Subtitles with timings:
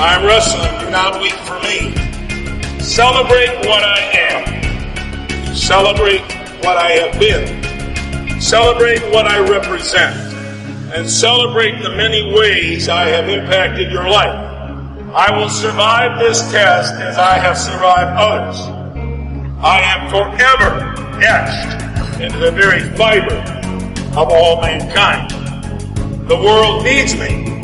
[0.00, 0.80] I'm wrestling.
[0.80, 1.92] Do not weep for me.
[2.80, 5.54] Celebrate what I am.
[5.54, 6.22] Celebrate
[6.64, 8.40] what I have been.
[8.40, 10.16] Celebrate what I represent.
[10.94, 14.34] And celebrate the many ways I have impacted your life.
[15.14, 18.58] I will survive this test as I have survived others.
[19.62, 23.36] I am forever etched into the very fiber
[24.18, 25.30] of all mankind.
[26.26, 27.59] The world needs me.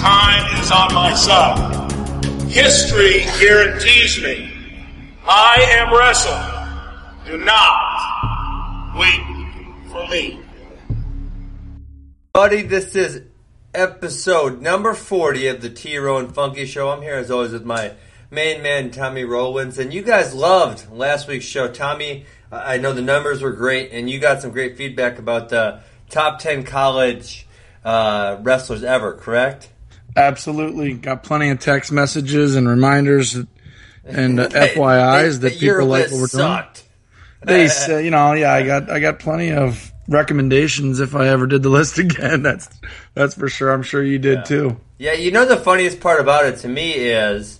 [0.00, 1.92] Time is on my side.
[2.48, 4.50] History guarantees me.
[5.28, 7.26] I am wrestling.
[7.26, 9.20] Do not wait
[9.90, 10.40] for me.
[12.32, 13.24] Buddy, this is
[13.74, 16.88] episode number 40 of the T Row and Funky Show.
[16.88, 17.92] I'm here as always with my
[18.30, 19.78] main man, Tommy Rowlands.
[19.78, 21.68] And you guys loved last week's show.
[21.70, 25.82] Tommy, I know the numbers were great, and you got some great feedback about the
[26.08, 27.46] top 10 college
[27.84, 29.68] uh, wrestlers ever, correct?
[30.20, 30.94] Absolutely.
[30.94, 33.34] Got plenty of text messages and reminders
[34.04, 36.64] and uh, FYIs that people like what we're doing.
[37.42, 41.46] They say, you know, yeah, I got I got plenty of recommendations if I ever
[41.46, 42.42] did the list again.
[42.42, 42.68] That's
[43.14, 43.72] that's for sure.
[43.72, 44.78] I'm sure you did too.
[44.98, 47.58] Yeah, you know the funniest part about it to me is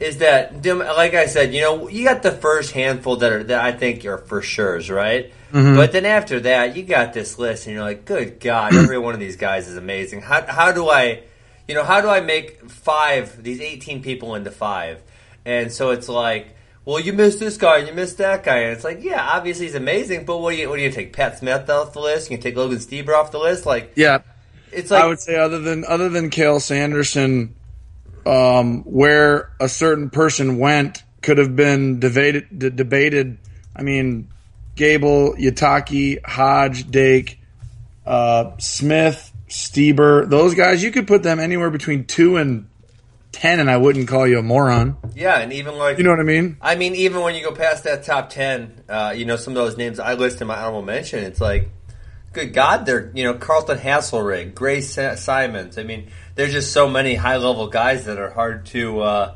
[0.00, 3.64] is that like I said, you know, you got the first handful that are that
[3.64, 5.32] I think are for sure's, right?
[5.76, 9.14] But then after that, you got this list, and you're like, "Good God, every one
[9.14, 11.22] of these guys is amazing." How how do I,
[11.68, 15.02] you know, how do I make five these 18 people into five?
[15.44, 18.72] And so it's like, well, you missed this guy and you missed that guy, and
[18.72, 21.12] it's like, yeah, obviously he's amazing, but what do you what do you take?
[21.12, 22.30] Pat Smith off the list?
[22.30, 23.64] You can take Logan Stieber off the list?
[23.64, 24.18] Like, Yeah,
[24.70, 27.54] it's like I would say other than other than Cael Sanderson,
[28.26, 32.46] um, where a certain person went could have been debated.
[32.56, 33.38] D- debated.
[33.74, 34.28] I mean,
[34.76, 37.40] Gable, Uetake, Hodge, Dake,
[38.06, 40.28] uh, Smith, Stieber.
[40.28, 42.68] Those guys, you could put them anywhere between two and
[43.32, 44.96] ten, and I wouldn't call you a moron.
[45.14, 46.56] yeah, and even like You know what I mean?
[46.60, 49.56] I mean, even when you go past that top ten, uh, you know some of
[49.56, 51.22] those names I list in my honorable mention.
[51.22, 51.68] It's like,
[52.32, 55.78] good God, they're you know Carlton Haselrig, Grace Sa- Simons.
[55.78, 59.00] I mean, there's just so many high level guys that are hard to.
[59.00, 59.34] Uh,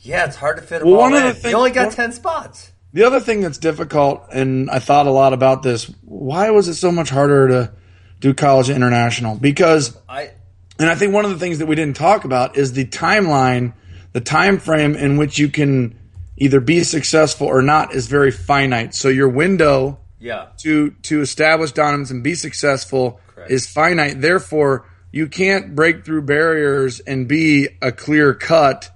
[0.00, 1.86] yeah, it's hard to fit them Well, all one of the thing- you only got
[1.88, 2.72] one- ten spots.
[2.94, 6.74] The other thing that's difficult, and I thought a lot about this, why was it
[6.74, 7.72] so much harder to
[8.20, 9.36] do college international?
[9.36, 10.30] Because, I
[10.78, 13.72] and I think one of the things that we didn't talk about is the timeline,
[14.12, 15.98] the time frame in which you can
[16.36, 18.94] either be successful or not is very finite.
[18.94, 23.50] So your window yeah to to establish dominance and be successful Correct.
[23.50, 24.20] is finite.
[24.20, 28.90] Therefore, you can't break through barriers and be a clear cut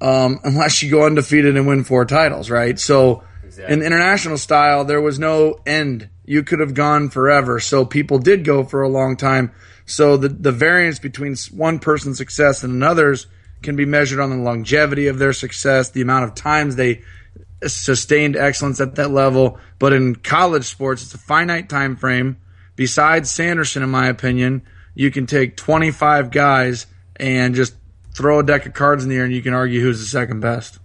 [0.00, 2.78] um, unless you go undefeated and win four titles, right?
[2.78, 3.74] So, Exactly.
[3.74, 6.08] in international style, there was no end.
[6.24, 7.60] You could have gone forever.
[7.60, 9.52] So people did go for a long time.
[9.86, 13.26] So the the variance between one person's success and another's
[13.62, 17.02] can be measured on the longevity of their success, the amount of times they
[17.66, 19.58] sustained excellence at that level.
[19.78, 22.38] But in college sports, it's a finite time frame.
[22.76, 24.62] Besides Sanderson, in my opinion,
[24.94, 27.74] you can take 25 guys and just
[28.14, 30.40] throw a deck of cards in the air, and you can argue who's the second
[30.40, 30.78] best.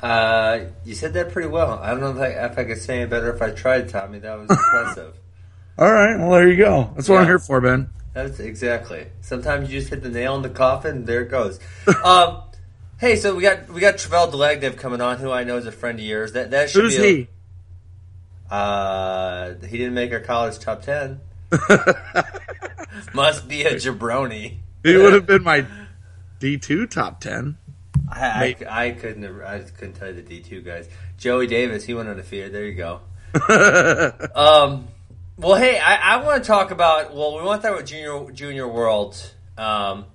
[0.00, 1.78] Uh, you said that pretty well.
[1.82, 4.18] I don't know if I, if I could say it better if I tried, Tommy.
[4.20, 5.14] That was impressive.
[5.78, 6.90] All right, well there you go.
[6.94, 7.90] That's what I'm here for, Ben.
[8.14, 9.06] That's exactly.
[9.20, 11.04] Sometimes you just hit the nail in the coffin.
[11.04, 11.60] There it goes.
[12.04, 12.42] um,
[12.98, 15.72] hey, so we got we got Tervel Dlagnev coming on, who I know is a
[15.72, 16.32] friend of yours.
[16.32, 17.28] That that should Who's be a- he?
[18.50, 21.20] Uh, he didn't make our college top ten.
[23.14, 24.58] Must be a jabroni.
[24.82, 25.66] He would have been my
[26.40, 27.56] D2 top 10.
[28.18, 30.88] I, I, I couldn't I couldn't tell you the D two guys.
[31.16, 32.52] Joey Davis, he went undefeated.
[32.52, 33.00] There you go.
[34.34, 34.88] um,
[35.36, 37.14] well, hey, I, I want to talk about.
[37.14, 39.16] Well, we want to talk about junior junior world.
[39.56, 40.06] Um,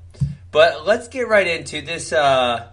[0.52, 2.14] but let's get right into this.
[2.14, 2.68] Uh,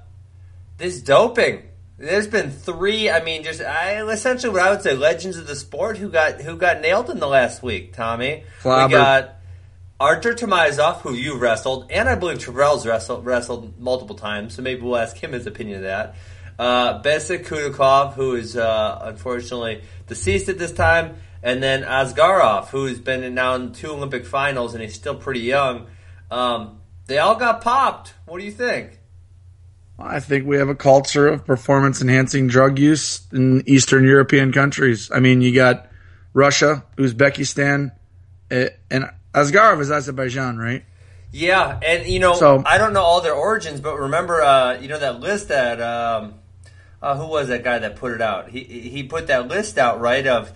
[0.80, 1.62] this doping.
[1.98, 3.10] There's been three.
[3.10, 6.40] I mean, just I, essentially what I would say legends of the sport who got
[6.40, 7.92] who got nailed in the last week.
[7.92, 9.39] Tommy, we got
[10.00, 14.54] Artur Taymazov, who you wrestled, and I believe Tervel's wrestled wrestled multiple times.
[14.54, 16.14] So maybe we'll ask him his opinion of that.
[16.58, 22.98] Uh, Besik Kudukhov, who is uh, unfortunately deceased at this time, and then Asgarov, who's
[22.98, 25.86] been now in two Olympic finals, and he's still pretty young.
[26.30, 28.14] Um, they all got popped.
[28.24, 28.98] What do you think?
[29.98, 35.10] I think we have a culture of performance enhancing drug use in Eastern European countries.
[35.12, 35.90] I mean, you got
[36.32, 37.92] Russia, Uzbekistan,
[38.50, 40.84] eh, and Asgarov is Azerbaijan, right?
[41.32, 44.88] Yeah, and you know, So- I don't know all their origins, but remember, uh, you
[44.88, 46.34] know that list that um,
[47.00, 48.48] uh, who was that guy that put it out?
[48.50, 50.52] He he put that list out right of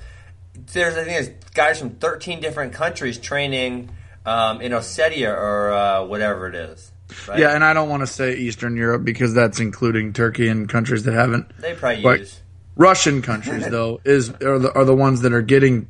[0.73, 3.91] there's I think there's guys from 13 different countries training
[4.27, 6.91] um, in Ossetia or uh, whatever it is.
[7.29, 7.39] Right?
[7.39, 11.05] Yeah, and I don't want to say Eastern Europe because that's including Turkey and countries
[11.05, 11.47] that haven't.
[11.61, 12.41] they probably But use.
[12.77, 15.89] Russian countries though is are the, are the ones that are getting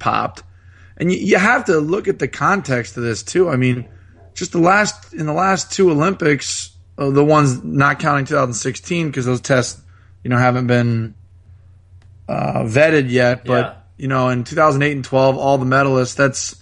[0.00, 0.42] popped,
[0.96, 3.48] and you, you have to look at the context of this too.
[3.48, 3.86] I mean,
[4.34, 9.24] just the last in the last two Olympics, uh, the ones not counting 2016 because
[9.26, 9.80] those tests,
[10.22, 11.14] you know, haven't been
[12.28, 13.44] uh, vetted yet.
[13.44, 13.74] But Yeah.
[13.96, 16.16] you know, in 2008 and 12, all the medalists.
[16.16, 16.56] That's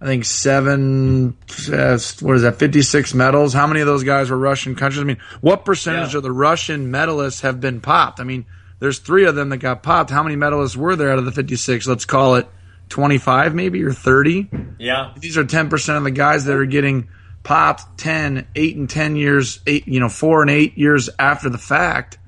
[0.00, 1.36] I think seven.
[1.72, 2.56] Uh, what is that?
[2.58, 3.54] 56 medals.
[3.54, 5.00] How many of those guys were Russian countries?
[5.00, 6.18] I mean, what percentage Yeah.
[6.18, 8.20] of the Russian medalists have been popped?
[8.20, 8.44] I mean,
[8.78, 10.10] there's three of them that got popped.
[10.10, 11.86] How many medalists were there out of the 56?
[11.86, 12.46] Let's call it
[12.88, 14.48] 25 maybe or 30.
[14.78, 15.12] Yeah.
[15.18, 17.08] These are 10% of the guys that are getting
[17.42, 21.58] popped 10, 8 and 10 years, 8, you know, 4 and 8 years after the
[21.58, 22.18] fact.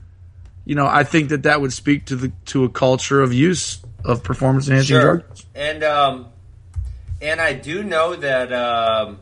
[0.64, 3.78] You know, I think that that would speak to the to a culture of use
[4.04, 5.16] of performance enhancing Sure.
[5.18, 5.46] drugs.
[5.54, 6.26] And um,
[7.22, 9.18] and I do know that um,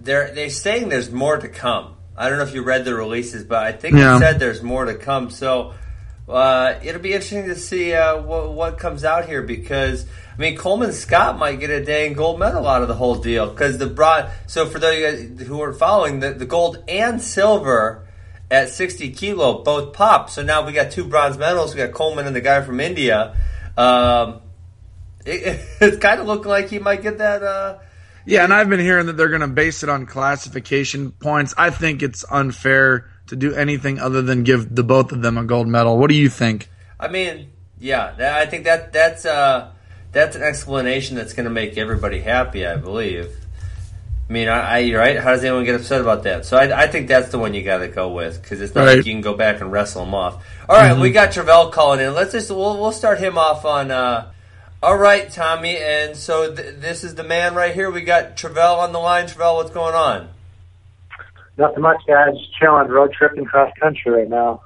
[0.00, 1.94] they're they're saying there's more to come.
[2.16, 4.16] I don't know if you read the releases, but I think Yeah.
[4.16, 5.28] it said there's more to come.
[5.30, 5.74] So
[6.28, 10.06] uh, it'll be interesting to see uh, what, what comes out here because
[10.36, 13.48] I mean Coleman Scott might get a dang gold medal out of the whole deal
[13.48, 14.30] because the broad.
[14.46, 18.06] So for those who are following, the, the gold and silver
[18.50, 20.30] at 60 kilo both pop.
[20.30, 21.74] So now we got two bronze medals.
[21.74, 23.36] We got Coleman and the guy from India.
[23.76, 24.40] Um,
[25.24, 27.42] it, it's kind of looking like he might get that.
[27.42, 27.78] Uh,
[28.24, 31.54] Yeah, and I've been hearing that they're going to base it on classification points.
[31.56, 35.44] I think it's unfair to do anything other than give the both of them a
[35.44, 35.98] gold medal.
[35.98, 36.68] What do you think?
[36.98, 39.70] I mean, yeah, that, I think that that's uh,
[40.12, 42.66] that's an explanation that's going to make everybody happy.
[42.66, 43.30] I believe.
[44.28, 45.18] I mean, I, I right.
[45.20, 46.44] How does anyone get upset about that?
[46.46, 48.84] So I, I think that's the one you got to go with because it's not
[48.86, 48.96] Right.
[48.96, 50.44] like you can go back and wrestle him off.
[50.68, 52.12] All right, we got Tervel calling in.
[52.14, 53.90] Let's just we'll we'll start him off on.
[53.92, 54.32] Uh,
[54.82, 57.90] all right, Tommy, and so th- this is the man right here.
[57.90, 59.26] We got Tervel on the line.
[59.26, 60.28] Tervel, what's going on?
[61.58, 62.34] Nothing much, guys.
[62.60, 64.62] Chilling, road tripping cross country right now.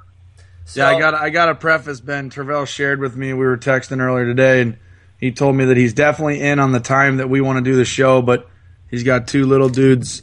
[0.64, 2.00] So, Yeah, I got I got to preface.
[2.00, 3.32] Ben Tervel shared with me.
[3.32, 4.76] We were texting earlier today, and
[5.18, 7.76] he told me that he's definitely in on the time that we want to do
[7.76, 8.48] the show, but
[8.90, 10.22] he's got two little dudes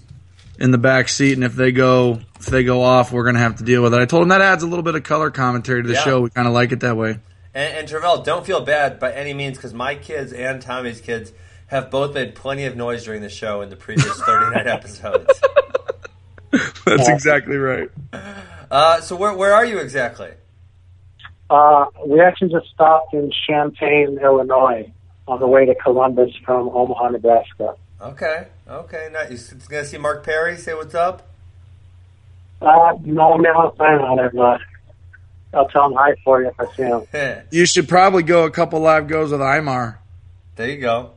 [0.59, 3.57] in the back seat, and if they go if they go off, we're gonna have
[3.57, 3.99] to deal with it.
[3.99, 6.01] I told him that adds a little bit of color commentary to the Yeah.
[6.03, 6.21] show.
[6.21, 7.19] We kind of like it that way.
[7.53, 11.31] And, and Tervel, don't feel bad by any means because my kids and Tommy's kids
[11.67, 15.41] have both made plenty of noise during the show in the previous 39 episodes.
[16.85, 17.89] That's exactly right.
[18.69, 20.31] Uh, so where where are you exactly?
[21.49, 24.91] Uh, we actually just stopped in Champaign, Illinois,
[25.27, 27.75] on the way to Columbus from Omaha, Nebraska.
[28.01, 29.51] Okay, okay, nice.
[29.51, 30.57] You gonna see Mark Perry?
[30.57, 31.29] Say what's up.
[32.61, 34.59] Uh, no, I'm not planning on it, but
[35.53, 37.43] I'll tell him hi for you if I see him.
[37.51, 39.97] You should probably go a couple live goes with Imar.
[40.55, 41.11] There you go.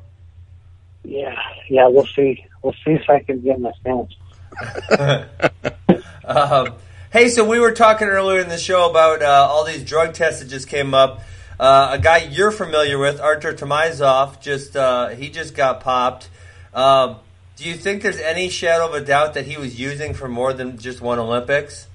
[1.02, 1.34] Yeah,
[1.69, 2.44] yeah, we'll see.
[2.62, 4.14] We'll see if I can get my stance.
[6.31, 6.75] Um,
[7.12, 10.41] hey, so we were talking earlier in the show about uh, all these drug tests
[10.41, 11.23] that just came up.
[11.58, 16.29] Uh, a guy you're familiar with, Artur Taymazov, just uh, he just got popped.
[16.73, 17.17] Um,
[17.56, 20.53] do you think there's any shadow of a doubt that he was using for more
[20.53, 21.88] than just one Olympics?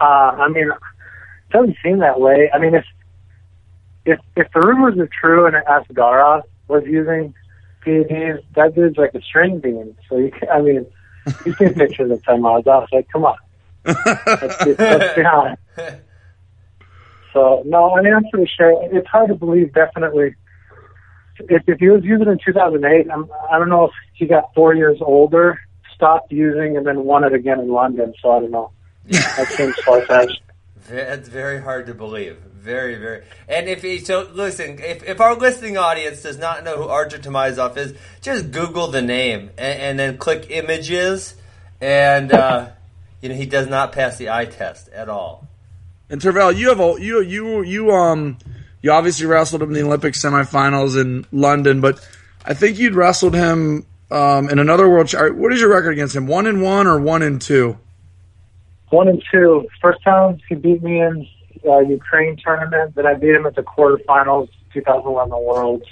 [0.00, 2.50] Uh, I mean, it doesn't seem that way.
[2.52, 2.84] I mean, if
[4.06, 7.34] if if the rumors are true and Asgara was using
[7.84, 9.98] PEDs, that dude's like a string bean.
[10.08, 10.86] So you, can, I mean,
[11.44, 12.64] you see pictures of Tim Oz.
[12.66, 13.36] I was like, come on,
[13.84, 15.62] let's be, let's be honest.
[17.32, 18.82] So no, I mean, I'm pretty sure.
[18.90, 19.74] It's hard to believe.
[19.74, 20.34] Definitely,
[21.38, 24.54] if if he was using it in 2008, I'm, I don't know if he got
[24.54, 25.60] four years older,
[25.94, 28.14] stopped using, and then won it again in London.
[28.22, 28.70] So I don't know.
[29.06, 29.20] Yeah.
[29.36, 30.40] That seems far fetched.
[30.88, 32.38] It's very hard to believe.
[32.66, 33.22] Very, very.
[33.48, 37.18] And if he, so, listen, if, if our listening audience does not know who Artur
[37.18, 41.36] Taymazov is, just Google the name and, and then click images,
[41.80, 42.70] and uh,
[43.22, 45.46] you know he does not pass the eye test at all.
[46.10, 48.36] And Tervel, you have a you you you um
[48.82, 52.04] you obviously wrestled him in the Olympic semifinals in London, but
[52.44, 55.06] I think you'd wrestled him um, in another world.
[55.06, 56.26] Ch- what is your record against him?
[56.26, 57.78] One and one or one and two?
[58.90, 59.68] One and two.
[59.80, 61.28] First time he beat me in
[61.66, 62.94] uh, Ukraine tournament.
[62.94, 65.86] Then I beat him at the quarterfinals, 2011 Worlds,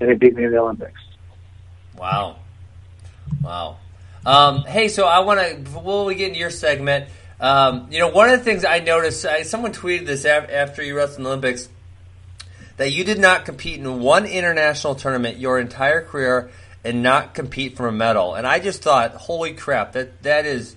[0.00, 1.00] and he beat me in the Olympics.
[1.96, 2.36] Wow,
[3.42, 3.78] wow.
[4.24, 7.08] Um, hey, so I want to before we get into your segment.
[7.40, 10.82] Um, you know, one of the things I noticed, I, someone tweeted this af- after
[10.82, 11.68] you wrestled in the Olympics,
[12.78, 16.50] that you did not compete in one international tournament your entire career
[16.84, 18.34] and not compete for a medal.
[18.34, 20.74] And I just thought, holy crap, that that is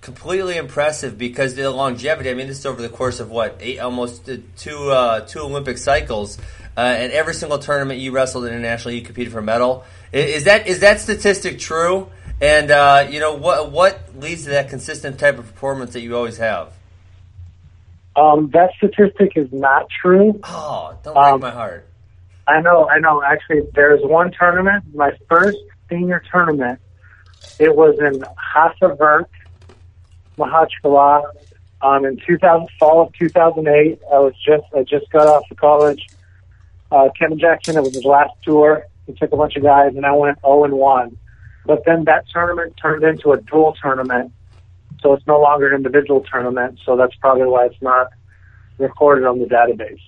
[0.00, 2.30] completely impressive because the longevity.
[2.30, 5.78] I mean, this is over the course of what eight, almost two uh, two Olympic
[5.78, 6.38] cycles,
[6.76, 9.84] uh, and every single tournament you wrestled internationally, you competed for a medal.
[10.12, 12.08] Is that is that statistic true?
[12.40, 16.16] And uh, you know what what leads to that consistent type of performance that you
[16.16, 16.72] always have?
[18.14, 20.40] Um, that statistic is not true.
[20.44, 21.86] Oh, don't break Um, my heart.
[22.48, 23.22] I know, I know.
[23.22, 25.58] Actually, there's one tournament, my first
[25.90, 26.80] senior tournament.
[27.58, 28.22] It was in
[28.54, 29.26] Khasavyurt,
[30.38, 31.24] Makhachkala,
[31.82, 34.00] um, in 2000, fall of 2008.
[34.12, 36.06] I was just, I just got off of college.
[36.90, 38.84] Uh, Kevin Jackson, it was his last tour.
[39.06, 41.18] He took a bunch of guys, and I went 0 and 1.
[41.64, 44.32] But then that tournament turned into a dual tournament,
[45.00, 46.78] so it's no longer an individual tournament.
[46.84, 48.08] So that's probably why it's not
[48.78, 50.00] recorded on the database.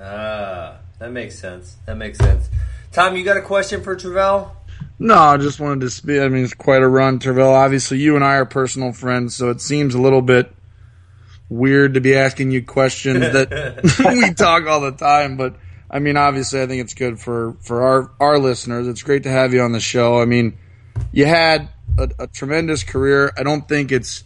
[0.00, 1.76] Ah, that makes sense.
[1.86, 2.48] That makes sense.
[2.92, 4.50] Tom, you got a question for Tervel?
[4.98, 6.20] No, I just wanted to speak.
[6.20, 7.52] I mean, it's quite a run, Tervel.
[7.52, 10.52] Obviously, you and I are personal friends, so it seems a little bit
[11.48, 13.82] weird to be asking you questions that
[14.22, 15.36] we talk all the time.
[15.36, 15.56] But
[15.90, 18.88] I mean, obviously, I think it's good for for our our listeners.
[18.88, 20.20] It's great to have you on the show.
[20.20, 20.56] I mean,
[21.12, 23.32] you had a, a tremendous career.
[23.36, 24.24] I don't think it's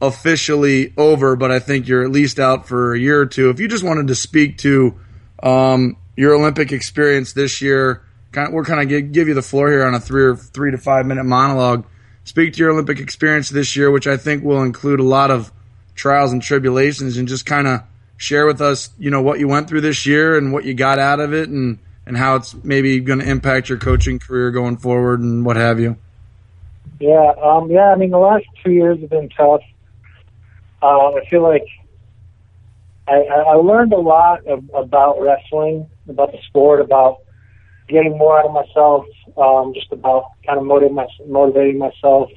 [0.00, 3.50] officially over, but I think you're at least out for a year or two.
[3.50, 4.98] If you just wanted to speak to
[5.42, 8.02] um, your Olympic experience this year,
[8.50, 10.78] we're kind of give, give you the floor here on a three or three to
[10.78, 11.86] five minute monologue.
[12.24, 15.50] Speak to your Olympic experience this year, which I think will include a lot of
[15.94, 17.82] trials and tribulations, and just kind of
[18.16, 20.98] share with us, you know, what you went through this year and what you got
[20.98, 24.76] out of it, and and how it's maybe going to impact your coaching career going
[24.76, 25.96] forward and what have you.
[27.00, 27.92] Yeah, um, yeah.
[27.92, 29.62] I mean, the last two years have been tough.
[30.82, 31.66] Uh, I feel like
[33.06, 37.22] I, I learned a lot of, about wrestling, about the sport, about
[37.88, 42.30] getting more out of myself, um, just about kind of motivating, my, motivating myself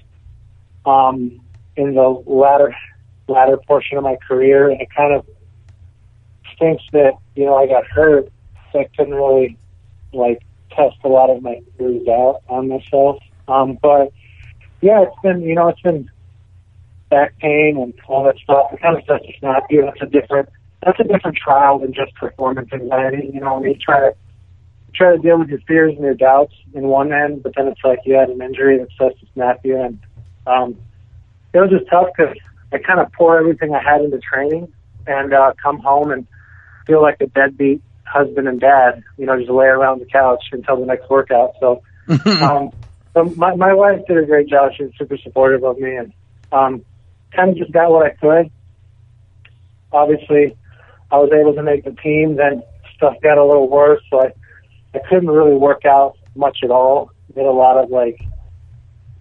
[0.86, 1.40] um,
[1.76, 2.76] in the latter
[3.28, 5.26] latter portion of my career, and it kind of
[6.56, 8.32] stinks that you know I got hurt,
[8.72, 9.58] so I couldn't really
[10.14, 10.42] like
[10.72, 13.22] test a lot of my theories out on myself.
[13.48, 14.12] Um, but
[14.82, 16.10] yeah, it's been you know it's been
[17.10, 18.74] back pain and all that stuff.
[18.74, 19.84] It kind of starts to snap you.
[19.84, 20.50] That's a different
[20.84, 23.30] that's a different trial than just performance anxiety.
[23.34, 24.16] You know, when you try to
[24.94, 27.82] try to deal with your fears and your doubts in one end, but then it's
[27.84, 30.00] like you had an injury that starts to snap you, and
[30.48, 30.78] um,
[31.54, 32.36] it was just tough because
[32.74, 34.72] I kind of pour everything I had into training
[35.08, 36.28] and uh, come home and
[36.86, 39.04] feel like a deadbeat husband and dad.
[39.18, 41.54] You know, just lay around the couch until the next workout.
[41.60, 41.82] So.
[42.42, 42.72] um,
[43.14, 44.72] so my my wife did a great job.
[44.76, 46.14] She was super supportive of me, and
[46.52, 46.86] um,
[47.36, 48.52] kind of just got what I could.
[49.92, 50.56] Obviously,
[51.12, 52.38] I was able to make the team.
[52.38, 52.64] Then
[52.96, 54.34] stuff got a little worse, so I
[54.94, 57.12] I couldn't really work out much at all.
[57.34, 58.22] Did a lot of like,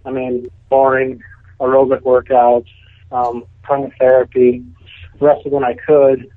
[0.04, 1.22] I mean, boring
[1.60, 2.68] aerobic workouts,
[3.12, 4.64] um, of therapy,
[5.20, 6.28] wrestled when I could.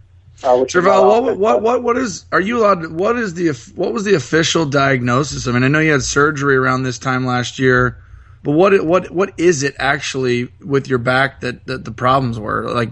[0.43, 2.81] Uh, Tervel, what, often, what what what is are you allowed?
[2.81, 5.47] To, what is the what was the official diagnosis?
[5.47, 7.97] I mean, I know you had surgery around this time last year,
[8.43, 12.69] but what what what is it actually with your back that that the problems were
[12.69, 12.89] like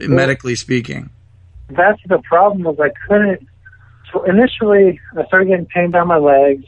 [0.00, 1.10] medically speaking?
[1.70, 3.48] that's the problem was I couldn't.
[4.26, 6.64] Initially, I started getting pain down my legs,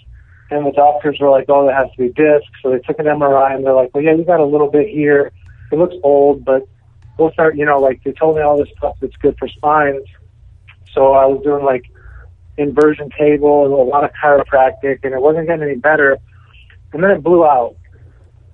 [0.51, 3.07] and the doctors were like, "Oh, that has to be disc." So they took an
[3.07, 5.33] MRI, and they're like, "Well, yeah, you got a little bit here.
[5.73, 6.67] It looks old, but
[7.19, 10.07] we'll start." You know, like they told me all this stuff that's good for spines.
[10.93, 11.85] So I was doing like
[12.59, 16.19] inversion table and a lot of chiropractic, and it wasn't getting any better.
[16.93, 17.77] And then it blew out.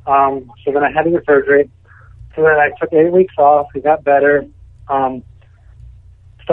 [0.06, 1.70] Um, so then I had to get surgery.
[2.34, 3.68] So then I took eight weeks off.
[3.75, 4.46] It got better.
[4.88, 5.22] Um,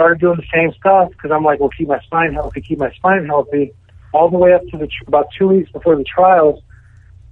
[0.00, 2.90] started doing the same stuff because I'm like, well, keep my spine healthy, keep my
[2.92, 3.74] spine healthy.
[4.14, 6.62] All the way up to the tr- about two weeks before the trials,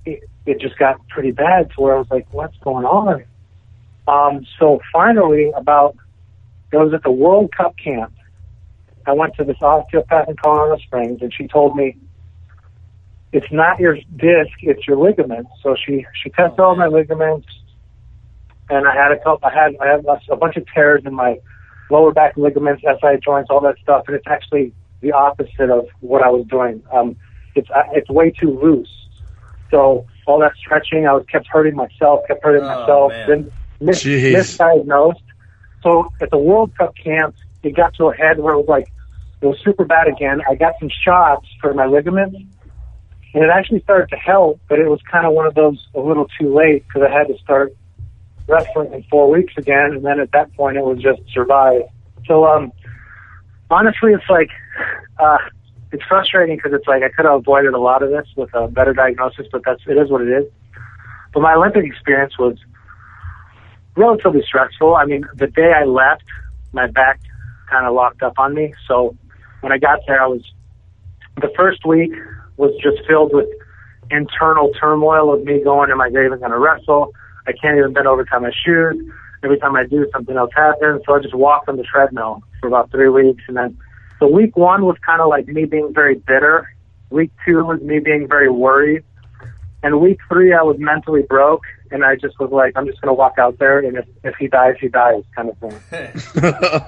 [0.04, 3.24] it, it just got pretty bad to where I was like, what's going on?
[4.06, 5.96] Um, so finally, about
[6.70, 8.12] it was at the World Cup camp.
[9.06, 11.96] I went to this osteopath in Colorado Springs, and she told me
[13.32, 15.50] it's not your disc, it's your ligaments.
[15.62, 17.48] So she she tested all my ligaments,
[18.68, 19.48] and I had a couple.
[19.48, 21.38] I had I had a bunch of tears in my
[21.90, 26.22] lower back ligaments, SI joints, all that stuff, and it's actually the opposite of what
[26.22, 26.82] I was doing.
[26.92, 27.16] Um,
[27.54, 28.90] it's uh, it's way too loose.
[29.70, 33.26] So all that stretching, I was kept hurting myself, kept hurting Oh, myself, man.
[33.28, 34.32] then mis- Jeez.
[34.32, 35.22] misdiagnosed.
[35.82, 38.88] So at the World Cup camp, it got to a head where it was like
[39.40, 40.40] it was super bad again.
[40.48, 42.36] I got some shots for my ligaments,
[43.34, 46.00] and it actually started to help, but it was kind of one of those a
[46.00, 47.72] little too late because I had to start
[48.48, 51.82] wrestling in four weeks again, and then at that point it was just survive.
[52.26, 52.72] So um,
[53.70, 54.50] honestly, it's like
[55.18, 55.38] uh,
[55.92, 58.68] it's frustrating because it's like I could have avoided a lot of this with a
[58.68, 60.50] better diagnosis, but that's it is what it is.
[61.32, 62.56] But my Olympic experience was
[63.96, 64.96] relatively stressful.
[64.96, 66.24] I mean, the day I left,
[66.72, 67.20] my back
[67.70, 68.74] kind of locked up on me.
[68.86, 69.16] So
[69.60, 70.42] when I got there, I was
[71.36, 72.12] the first week
[72.56, 73.46] was just filled with
[74.10, 77.12] internal turmoil of me going, am I even going to wrestle?
[77.48, 79.10] I can't even bend over to tie my shoes.
[79.42, 81.02] Every time I do, something else happens.
[81.06, 83.42] So I just walked on the treadmill for about three weeks.
[83.48, 83.78] And then,
[84.18, 86.68] so week one was kind of like me being very bitter.
[87.10, 89.04] Week two was me being very worried.
[89.82, 91.62] And week three, I was mentally broke.
[91.90, 93.78] And I just was like, I'm just going to walk out there.
[93.78, 95.80] And if, if he dies, he dies kind of thing.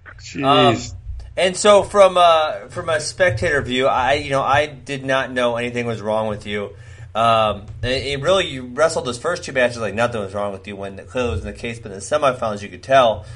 [0.20, 0.92] Jeez.
[0.92, 0.98] Um,
[1.36, 5.56] and so from a from a spectator view, I you know I did not know
[5.56, 6.74] anything was wrong with you.
[7.18, 10.76] Um, it really you wrestled those first two matches like nothing was wrong with you
[10.76, 13.26] when it clearly was in the case, but in the semifinals you could tell.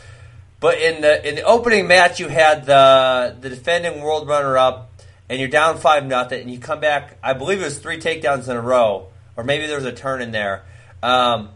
[0.61, 4.93] But in the in the opening match, you had the the defending world runner up,
[5.29, 7.19] and you're down five nothing, and you come back.
[7.25, 10.23] I believe it was three takedowns in a row, or maybe there was a turn
[10.23, 10.63] in there.
[11.03, 11.49] Um,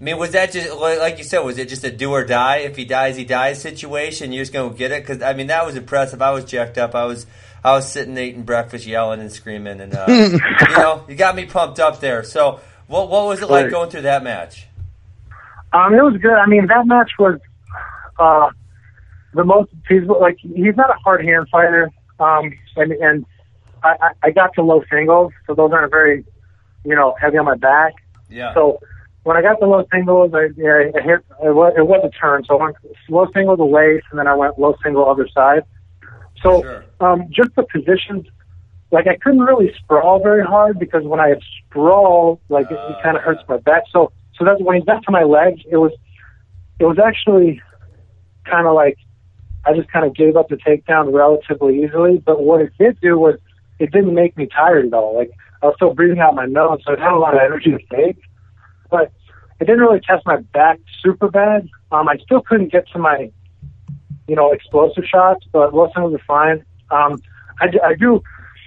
[0.00, 1.40] I mean, was that just like you said?
[1.40, 2.58] Was it just a do or die?
[2.58, 4.32] If he dies, he dies situation.
[4.32, 6.22] You're just gonna get it because I mean that was impressive.
[6.22, 6.94] I was jacked up.
[6.94, 7.26] I was
[7.64, 11.46] I was sitting eating breakfast, yelling and screaming, and uh, you know you got me
[11.46, 12.22] pumped up there.
[12.22, 14.66] So what what was it like going through that match?
[15.72, 16.32] Um, it was good.
[16.32, 17.38] I mean, that match was
[18.18, 18.50] uh,
[19.34, 20.20] the most feasible.
[20.20, 23.26] Like he's not a hard hand fighter, um, and and
[23.82, 26.24] I, I I got to low singles, so those aren't very,
[26.84, 27.94] you know, heavy on my back.
[28.30, 28.54] Yeah.
[28.54, 28.80] So
[29.24, 32.18] when I got the low singles, I, yeah, I hit it was, it was a
[32.18, 32.44] turn.
[32.44, 32.76] So I went
[33.10, 35.64] low single to waist, and then I went low single other side.
[36.42, 36.84] So Sure.
[37.00, 38.26] Um, just the positions,
[38.90, 41.34] like I couldn't really sprawl very hard because when I
[41.66, 43.84] sprawl, like it, it kind of hurts my back.
[43.92, 45.92] So so that's when he got to my legs, it was
[46.78, 47.60] it was actually
[48.44, 48.96] kind of like
[49.64, 52.18] I just kind of gave up the takedown relatively easily.
[52.18, 53.38] But what it did do was
[53.78, 55.16] it didn't make me tired at all.
[55.16, 55.30] Like
[55.62, 57.96] I was still breathing out my nose, so I had a lot of energy to
[57.96, 58.16] take.
[58.90, 59.12] But
[59.60, 61.68] it didn't really test my back super bad.
[61.90, 63.30] Um, I still couldn't get to my,
[64.28, 66.64] you know, explosive shots, but most of them were fine.
[66.90, 67.20] Um,
[67.60, 68.22] I, I do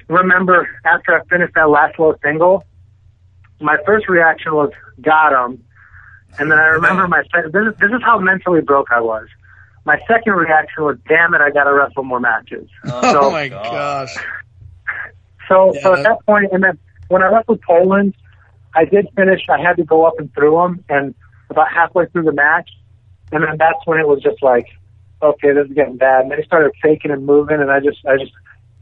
[0.07, 2.63] remember after I finished that last low single,
[3.59, 5.63] my first reaction was got him,
[6.39, 7.53] and then I remember my second.
[7.53, 9.27] This is, this is how mentally broke I was.
[9.85, 13.47] My second reaction was, "Damn it, I got to wrestle more matches." oh So- my
[13.47, 14.15] gosh.
[15.47, 16.77] So, Yeah, so at that point, and then
[17.09, 18.13] when I wrestled Poland,
[18.73, 19.41] I did finish.
[19.49, 21.13] I had to go up and through him, and
[21.49, 22.69] about halfway through the match,
[23.31, 24.67] and then that's when it was just like,
[25.21, 26.23] okay, this is getting bad.
[26.23, 28.31] And they started faking and moving, and I just, I just,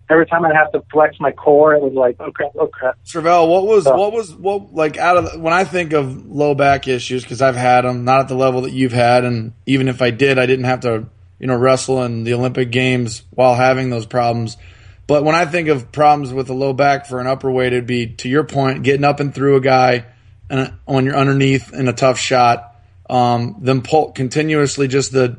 [0.09, 2.95] every time I'd have to flex my core, it was like, oh crap, oh crap.
[3.05, 6.25] Tervel, what was So- what was what like out of the, when I think of
[6.25, 9.53] low back issues because I've had them, not at the level that you've had, and
[9.65, 11.05] even if I did, I didn't have to
[11.39, 14.57] you know wrestle in the Olympic Games while having those problems.
[15.07, 17.87] But when I think of problems with a low back for an upper weight, it'd
[17.87, 20.05] be to your point, getting up and through a guy,
[20.51, 22.75] and when you're underneath in a tough shot,
[23.09, 25.37] um, them pull continuously, just the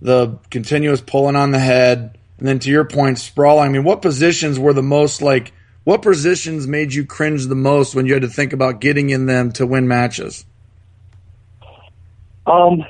[0.00, 3.66] the continuous pulling on the head, and then to your point, sprawling.
[3.66, 5.52] I mean, what positions were the most like?
[5.84, 9.26] What positions made you cringe the most when you had to think about getting in
[9.26, 10.46] them to win matches?
[12.46, 12.82] Um,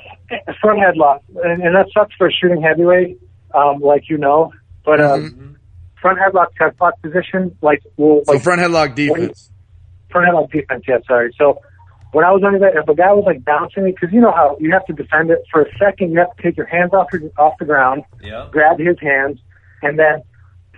[0.61, 3.19] front headlock, and, and that sucks for a shooting heavyweight,
[3.53, 4.51] um, like you know.
[4.83, 5.57] But um,
[6.01, 9.49] front headlock, headlock position, like, will So like front headlock defense.
[10.09, 10.83] front headlock defense.
[10.87, 11.33] Yeah, sorry.
[11.37, 11.61] So
[12.15, 14.31] when I was under that, if a guy was like bouncing me, because you know
[14.31, 16.93] how you have to defend it for a second, you have to take your hands
[16.93, 18.47] off your, off the ground, Yeah.
[18.51, 19.39] grab his hands,
[19.81, 20.21] and then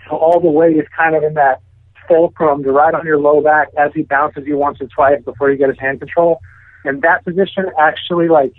[0.10, 1.62] so all the weight is kind of in that
[2.08, 5.52] fulcrum to right on your low back as he bounces you once or twice before
[5.52, 6.40] you get his hand control.
[6.84, 8.54] And that position actually like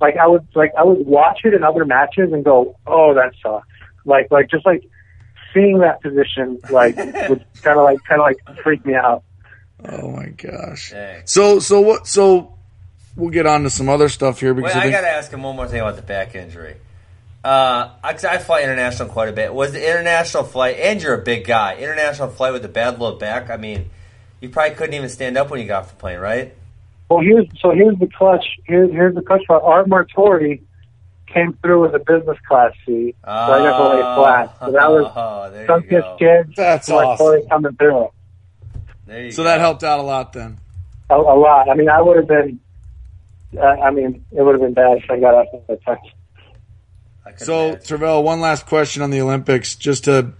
[0.00, 3.32] like I would like I would watch it in other matches and go, Oh, that
[3.42, 3.68] sucks.
[4.06, 4.82] Like like just like
[5.52, 6.96] seeing that position like
[7.28, 9.24] would kinda like kinda like freak me out.
[9.84, 10.90] Oh my gosh.
[10.90, 11.22] Dang.
[11.26, 12.06] So so what?
[12.06, 12.54] So
[13.16, 15.30] we'll get on to some other stuff here because Wait, I I got to ask
[15.30, 16.76] him one more thing about the back injury.
[17.44, 19.54] Uh, I, 'cause I fly international quite a bit.
[19.54, 23.14] Was the international flight, and you're a big guy, international flight with a bad low
[23.16, 23.48] back?
[23.48, 23.88] I mean,
[24.40, 26.54] you probably couldn't even stand up when you got off the plane, right?
[27.08, 29.62] Well here's so here's the clutch here's here's the clutch part.
[29.62, 30.60] Art Martori
[31.26, 33.16] came through with a business class seat.
[33.24, 34.56] So I got to lay flat.
[34.60, 36.16] So that was Oh, there some you kids go.
[36.18, 36.52] kids.
[36.56, 37.48] That's Martori awesome.
[37.48, 38.08] coming through.
[39.08, 39.44] There you so go.
[39.44, 40.58] that helped out a lot then.
[41.10, 41.68] a, a lot.
[41.70, 42.60] I mean, I would have been.
[43.56, 45.96] Uh, I mean, it would have been bad if I got off that time.
[47.24, 47.98] I could So imagine.
[47.98, 50.34] Tervel, one last question on the Olympics, just to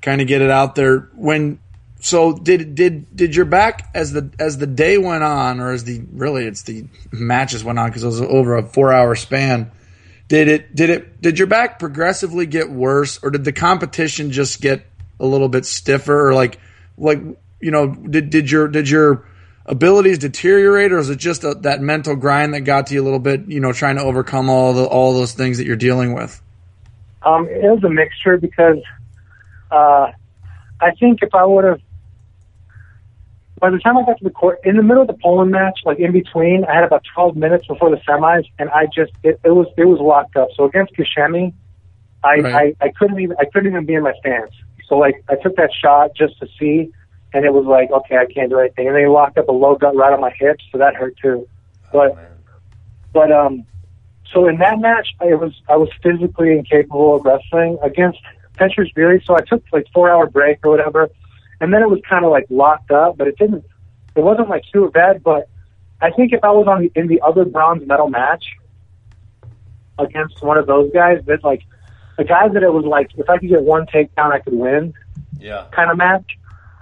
[0.00, 1.10] kind of get it out there.
[1.14, 1.58] When
[1.98, 5.82] so did did did your back as the as the day went on, or as
[5.82, 9.72] the really it's the matches went on because it was over a four hour span.
[10.28, 14.60] Did it did it did your back progressively get worse, or did the competition just
[14.60, 14.86] get
[15.18, 16.60] a little bit stiffer, or like
[16.96, 17.20] like
[17.62, 19.26] you know did did your did your
[19.64, 23.04] abilities deteriorate, or is it just a, that mental grind that got to you a
[23.04, 23.46] little bit?
[23.46, 26.42] You know, trying to overcome all the all those things that you're dealing with.
[27.22, 28.78] Um, it was a mixture because
[29.70, 30.10] uh,
[30.80, 31.80] I think if I would have,
[33.60, 35.78] by the time I got to the court, in the middle of the Poland match,
[35.84, 39.40] like in between, I had about 12 minutes before the semis, and I just it,
[39.44, 40.48] it was it was locked up.
[40.56, 41.52] So against Ghasemi,
[42.24, 42.76] I, Right.
[42.80, 44.52] I I couldn't even I couldn't even be in my stance.
[44.88, 46.92] So like I took that shot just to see,
[47.32, 48.88] and it was like okay, I can't do anything.
[48.88, 51.46] And they locked up a low gut right on my hips, so that hurt too.
[51.92, 52.12] But
[53.12, 53.66] but um,
[54.32, 58.20] so in that match, I was I was physically incapable of wrestling against
[58.58, 59.24] Petriashvili.
[59.24, 61.08] So I took like four hour break or whatever,
[61.60, 63.64] and then it was kind of like locked up, but it didn't.
[64.14, 65.48] It wasn't like super bad, but
[66.00, 68.44] I think if I was on the, in the other bronze medal match
[69.98, 71.62] against one of those guys, that like
[72.18, 74.94] the guy that it was like if I could get one takedown, I could win
[75.38, 75.66] Yeah.
[75.72, 76.26] kind of match.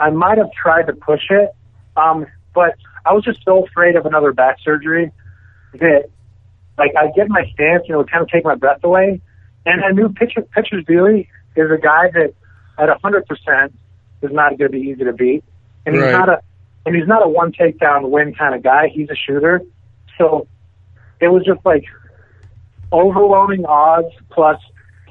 [0.00, 1.50] I might have tried to push it,
[1.96, 2.74] um, but
[3.06, 5.12] I was just so afraid of another back surgery
[5.74, 6.04] that,
[6.78, 9.20] like, I get my stance, you know, it would kind of take my breath away.
[9.66, 12.32] And I knew Pitcher Petriashvili is a guy that,
[12.78, 13.74] at a hundred percent,
[14.22, 15.44] is not going to be easy to beat,
[15.84, 16.12] and he's Right.
[16.12, 16.40] not a
[16.86, 18.88] and he's not a one takedown win kind of guy.
[18.88, 19.60] He's a shooter,
[20.16, 20.46] so
[21.20, 21.84] it was just like
[22.92, 24.60] overwhelming odds plus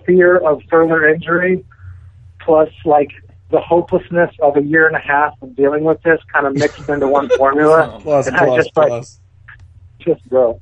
[0.05, 1.63] fear of further injury
[2.39, 3.11] plus like
[3.51, 6.87] the hopelessness of a year and a half of dealing with this kind of mixed
[6.87, 7.99] into one formula.
[8.01, 9.03] Plus, And I plus, just, like-
[9.99, 10.61] Just bro.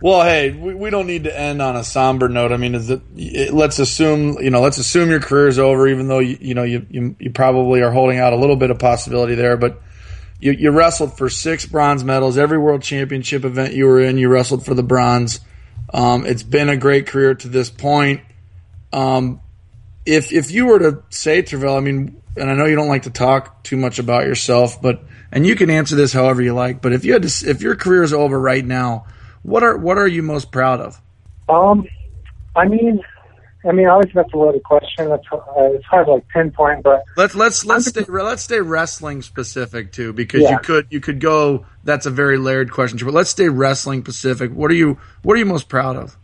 [0.00, 2.52] Well, hey, we, we don't need to end on a somber note.
[2.52, 5.88] I mean, is it, it, let's assume you know, let's assume your career is over,
[5.88, 8.70] even though you you know you, you you probably are holding out a little bit
[8.70, 9.56] of possibility there.
[9.56, 9.82] But
[10.38, 12.38] you you wrestled for six bronze medals.
[12.38, 15.40] Every world championship event you were in, you wrestled for the bronze.
[15.92, 18.20] Um, it's been a great career to this point.
[18.92, 19.40] Um,
[20.06, 23.02] if if you were to say Tervel, I mean, and I know you don't like
[23.02, 26.80] to talk too much about yourself, but and you can answer this however you like.
[26.80, 29.06] But if you had to, if your career is over right now,
[29.42, 31.00] what are what are you most proud of?
[31.48, 31.86] Um,
[32.56, 33.00] I mean,
[33.68, 35.08] I mean, obviously that's a loaded question.
[35.08, 35.38] That's uh,
[35.72, 40.12] it's hard to like pinpoint, but Let's let's let's stay let's stay wrestling specific too,
[40.12, 40.52] because Yeah.
[40.52, 41.66] you could you could go.
[41.84, 44.52] That's a very layered question, but let's stay wrestling specific.
[44.52, 46.16] What are you what are you most proud of?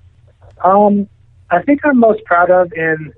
[0.62, 1.09] Um,
[1.50, 3.12] I think I'm most proud of in.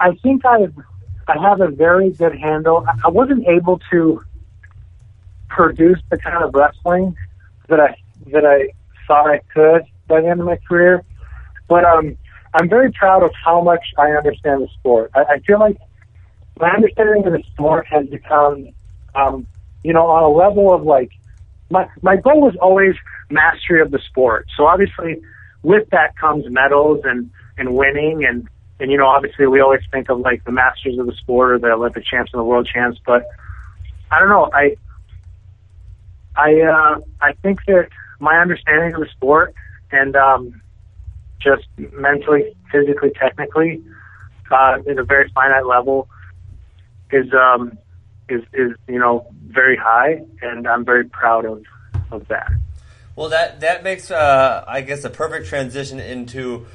[0.00, 0.66] I think I
[1.26, 2.84] I have a very good handle.
[3.04, 4.22] I- wasn't able to
[5.48, 7.16] produce the kind of wrestling
[7.68, 7.96] that I
[8.32, 8.68] that I
[9.06, 11.04] thought I could by the end of my career,
[11.68, 12.16] but um,
[12.54, 15.10] I'm very proud of how much I understand the sport.
[15.14, 15.76] I, I feel like
[16.60, 18.68] my understanding of the sport has become,
[19.14, 19.46] um,
[19.82, 21.10] you know, on a level of like
[21.70, 22.94] my my goal was always
[23.30, 24.46] mastery of the sport.
[24.56, 25.20] So obviously,
[25.62, 28.48] with that comes medals and and winning and
[28.80, 31.58] and you know obviously we always think of like the masters of the sport or
[31.58, 33.26] the Olympic champs and the world champs, but
[34.10, 34.50] I don't know.
[34.52, 34.76] I
[36.36, 37.88] I uh, I think that
[38.20, 39.54] my understanding of the sport
[39.90, 40.60] and um,
[41.40, 43.82] just mentally, physically, technically,
[44.50, 46.08] uh, at a very finite level,
[47.10, 47.78] is um,
[48.28, 51.62] is is you know very high, and I'm very proud of
[52.10, 52.50] of that.
[53.16, 56.66] Well, that that makes, uh, I guess, a perfect transition into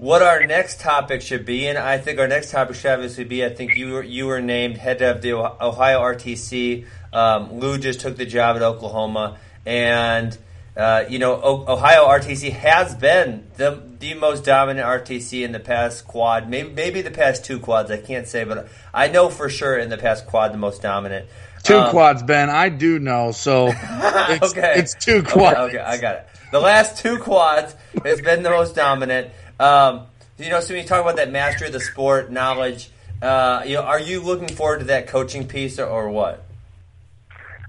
[0.00, 3.44] what our next topic should be, and I think our next topic should obviously be.
[3.44, 6.86] I think you were you were named head of the Ohio RTC.
[7.12, 9.36] Um, Lou just took the job at Oklahoma,
[9.66, 10.36] and
[10.76, 15.60] uh, you know o- Ohio RTC has been the the most dominant RTC in the
[15.60, 17.90] past quad, maybe maybe the past two quads.
[17.90, 21.26] I can't say, but I know for sure in the past quad the most dominant.
[21.62, 22.48] Two Um, quads, Ben.
[22.48, 23.32] I do know.
[23.32, 24.74] So it's, okay.
[24.78, 25.58] it's two Okay, quads.
[25.58, 26.26] Okay, I got it.
[26.52, 29.30] The last two quads has been the most dominant.
[29.60, 30.06] Um,
[30.38, 32.88] you know, so when you talk about that mastery of the sport, knowledge,
[33.20, 36.42] uh, you know, are you looking forward to that coaching piece or, or what?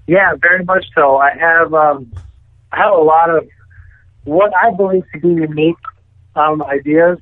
[0.06, 1.18] Yeah, very much so.
[1.18, 2.10] I have um,
[2.72, 3.46] I have a lot of
[4.24, 5.76] what I believe to be unique
[6.34, 7.18] um, ideas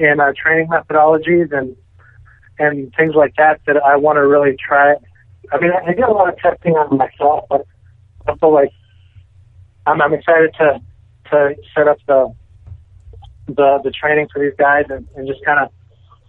[0.00, 1.76] and uh, training methodologies and
[2.58, 4.96] and things like that that I want to really try.
[5.52, 7.64] I mean, I, I a lot of testing on myself, but
[8.26, 8.72] I feel like
[9.86, 10.80] I'm, I'm excited to
[11.30, 12.34] to set up the
[13.48, 15.70] the the training for these guys and, and just kind of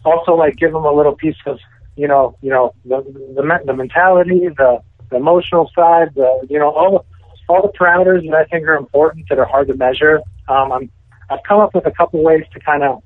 [0.04, 1.60] also like give them a little piece of
[1.96, 3.02] you know you know the
[3.36, 8.24] the, the mentality the the emotional side, the you know all the all the parameters
[8.30, 10.22] that I think are important that are hard to measure.
[10.48, 10.92] Um, I'm
[11.30, 13.04] I've come up with a couple ways to kind of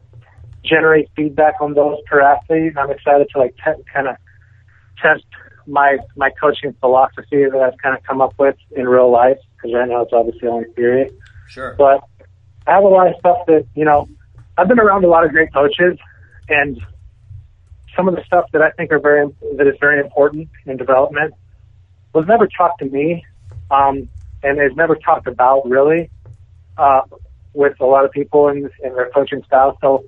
[0.63, 2.73] generate feedback on those per athlete.
[2.77, 4.15] I'm excited to like te- kind of
[5.01, 5.25] test
[5.67, 9.73] my my coaching philosophy that I've kind of come up with in real life because
[9.73, 11.09] right now it's obviously only theory.
[11.49, 11.75] Sure.
[11.77, 12.03] But
[12.67, 14.07] I have a lot of stuff that you know
[14.57, 15.97] I've been around a lot of great coaches
[16.49, 16.81] and
[17.95, 21.33] some of the stuff that I think are very that is very important in development
[22.13, 23.25] was never talked to me,
[23.71, 24.07] um,
[24.43, 26.09] and is never talked about really
[26.77, 27.01] uh,
[27.53, 29.77] with a lot of people in, in their coaching style.
[29.81, 30.05] So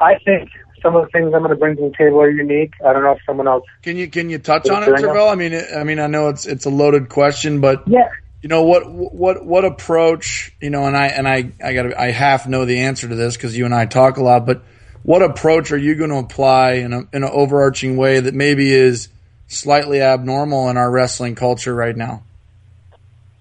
[0.00, 0.50] I think
[0.82, 2.74] some of the things I'm going to bring to the table are unique.
[2.84, 3.64] I don't know if someone else.
[3.82, 5.30] Can you can you touch on it, Tervel?
[5.30, 8.08] I mean, I mean, I know it's it's a loaded question, but yeah,
[8.42, 10.54] you know what what what approach?
[10.60, 13.36] You know, and I and I I got I half know the answer to this
[13.36, 14.62] because you and I talk a lot, but
[15.02, 18.72] what approach are you going to apply in a in an overarching way that maybe
[18.72, 19.08] is
[19.48, 22.22] slightly abnormal in our wrestling culture right now?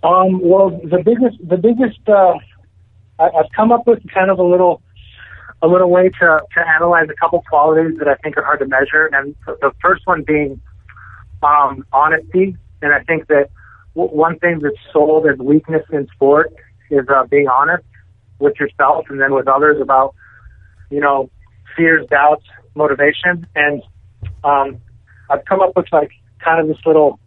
[0.03, 2.33] Um, well, the biggest the biggest uh,
[3.19, 4.81] I, I've come up with kind of a little
[5.61, 8.67] a little way to, to analyze a couple qualities that I think are hard to
[8.67, 9.09] measure.
[9.11, 10.61] And the first one being
[11.41, 12.57] um, honesty.
[12.81, 13.49] And I think that
[13.95, 16.53] one thing that's sold as weakness in sport
[16.89, 17.85] is uh, being honest
[18.39, 20.13] with yourself and then with others about,
[20.89, 21.29] you know,
[21.75, 22.43] fears, doubts,
[22.75, 23.47] motivation.
[23.55, 23.81] And
[24.43, 24.81] um,
[25.29, 27.19] I've come up with like kind of this little,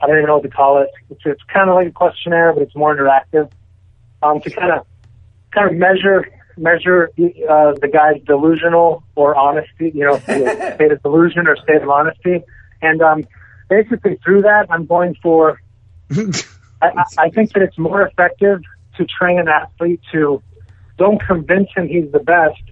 [0.00, 0.90] I don't even know what to call it.
[1.10, 3.50] It's, it's kind of like a questionnaire, but it's more interactive
[4.22, 4.86] um, to kind of
[5.52, 6.26] kind of measure
[6.58, 11.88] measure uh, the guy's delusional or honesty, you know, state of delusion or state of
[11.88, 12.42] honesty.
[12.82, 13.24] And um,
[13.72, 15.60] basically through that, I'm going for,
[16.82, 18.60] I, I think that it's more effective
[18.96, 20.42] to train an athlete to
[20.98, 22.62] don't convince him he's the best,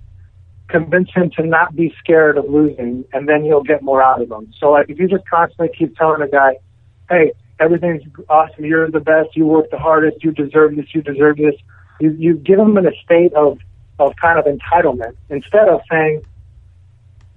[0.68, 4.30] convince him to not be scared of losing, and then you'll get more out of
[4.30, 4.52] him.
[4.58, 6.58] So like if you just constantly keep telling a guy,
[7.08, 11.38] hey, everything's awesome, you're the best, you work the hardest, you deserve this, you deserve
[11.38, 11.54] this,
[11.98, 13.58] you, you give him in a state of
[13.98, 16.22] of kind of entitlement instead of saying,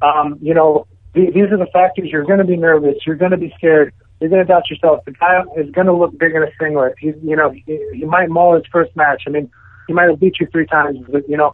[0.02, 2.10] um, you know, these are the factors.
[2.12, 2.96] You're going to be nervous.
[3.06, 3.94] You're going to be scared.
[4.20, 5.06] You're going to doubt yourself.
[5.06, 6.96] The guy is going to look big in a singlet.
[7.00, 9.24] He's, you know, he, he might maul his first match.
[9.28, 9.52] I mean,
[9.88, 11.54] he might have beat you three times, but you know,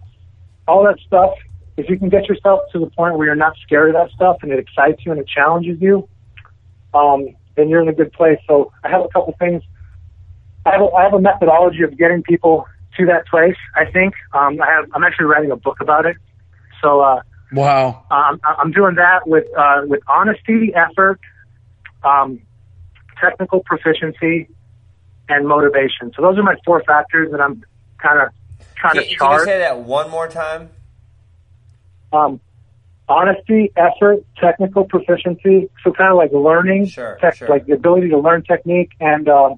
[0.67, 1.33] all that stuff.
[1.77, 4.37] If you can get yourself to the point where you're not scared of that stuff
[4.41, 6.07] and it excites you and it challenges you,
[6.93, 8.37] um, then you're in a good place.
[8.47, 9.63] So I have a couple things.
[10.65, 12.67] I have a, I have a methodology of getting people
[12.97, 13.55] to that place.
[13.75, 14.85] I think um, I have.
[14.93, 16.17] I'm actually writing a book about it.
[16.81, 21.19] So uh, wow, um, I'm doing that with uh, with honesty, effort,
[22.03, 22.41] um,
[23.21, 24.49] technical proficiency,
[25.27, 26.11] and motivation.
[26.15, 27.63] So those are my four factors that I'm
[27.97, 28.29] kind of
[28.75, 29.31] trying can, to chart.
[29.31, 30.69] Can you say that one more time?
[32.11, 32.39] Um,
[33.07, 35.69] honesty, effort, technical proficiency.
[35.83, 37.47] So kind of like learning, sure, tech, sure.
[37.47, 39.27] like the ability to learn technique and.
[39.27, 39.55] Uh,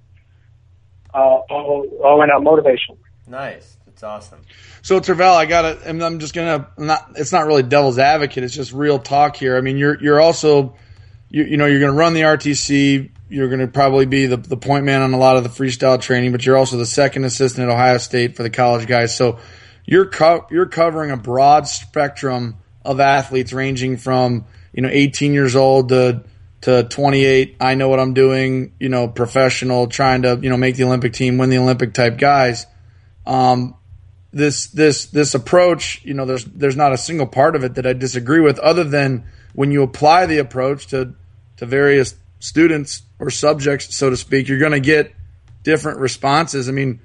[1.13, 2.97] uh, oh, oh, and uh, motivation.
[3.27, 3.77] Nice.
[4.01, 4.41] That's awesome.
[4.81, 5.87] So Tervel, I gotta.
[5.87, 6.67] I'm just gonna.
[6.77, 7.11] not.
[7.17, 8.43] It's not really devil's advocate.
[8.43, 9.55] It's just real talk here.
[9.57, 10.75] I mean, you're you're also,
[11.29, 13.11] you, you know, you're gonna run the RTC.
[13.29, 16.31] You're gonna probably be the the point man on a lot of the freestyle training,
[16.31, 19.15] but you're also the second assistant at Ohio State for the college guys.
[19.15, 19.37] So
[19.85, 25.55] you're co- you're covering a broad spectrum of athletes, ranging from you know 18 years
[25.55, 26.23] old to
[26.61, 27.57] to 28.
[27.59, 28.73] I know what I'm doing.
[28.79, 32.17] You know, professional, trying to you know make the Olympic team, win the Olympic type
[32.17, 32.65] guys
[33.25, 33.75] um,
[34.33, 37.85] this this this approach, you know, there's there's not a single part of it that
[37.85, 41.13] I disagree with, other than when you apply the approach to
[41.57, 45.13] to various students or subjects, so to speak, you're going to get
[45.63, 46.69] different responses.
[46.69, 47.01] I mean,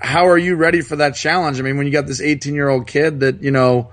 [0.00, 1.60] how are you ready for that challenge?
[1.60, 3.92] I mean, when you got this 18 year old kid that you know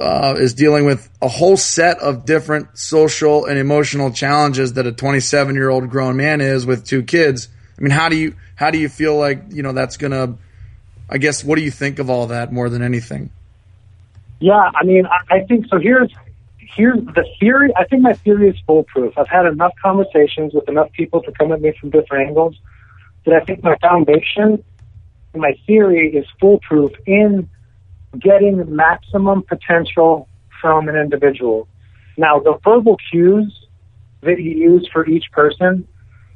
[0.00, 4.92] uh, is dealing with a whole set of different social and emotional challenges that a
[4.92, 7.48] 27 year old grown man is with two kids.
[7.78, 10.38] I mean, how do you how do you feel like you know that's going to
[11.08, 13.30] I guess what do you think of all that more than anything?
[14.40, 15.78] Yeah, I mean, I, think so.
[15.78, 16.12] Here's
[16.58, 17.72] here's the theory.
[17.76, 19.16] I think my theory is foolproof.
[19.16, 22.56] I've had enough conversations with enough people to come at me from different angles
[23.24, 24.62] that I think my foundation,
[25.34, 27.48] my theory is foolproof in
[28.18, 30.28] getting maximum potential
[30.60, 31.68] from an individual.
[32.16, 33.66] Now, the verbal cues
[34.22, 35.86] that you use for each person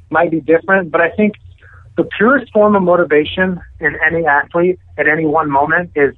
[0.09, 1.35] might be different, but I think
[1.97, 6.15] the purest form of motivation in any athlete at any one moment is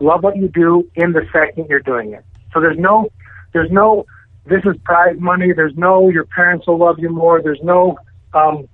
[0.00, 2.24] love what you do in the second you're doing it.
[2.52, 3.10] So there's no,
[3.52, 4.06] there's no,
[4.46, 5.52] this is prize money.
[5.52, 7.42] There's no, your parents will love you more.
[7.42, 7.98] There's no,
[8.34, 8.68] um,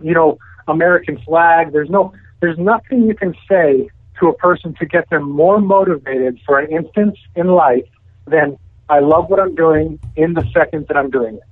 [0.00, 1.72] you know, American flag.
[1.72, 3.88] There's no, there's nothing you can say
[4.20, 7.88] to a person to get them more motivated for an instance in life
[8.26, 8.56] than
[8.88, 11.42] I love what I'm doing in the second that I'm doing it.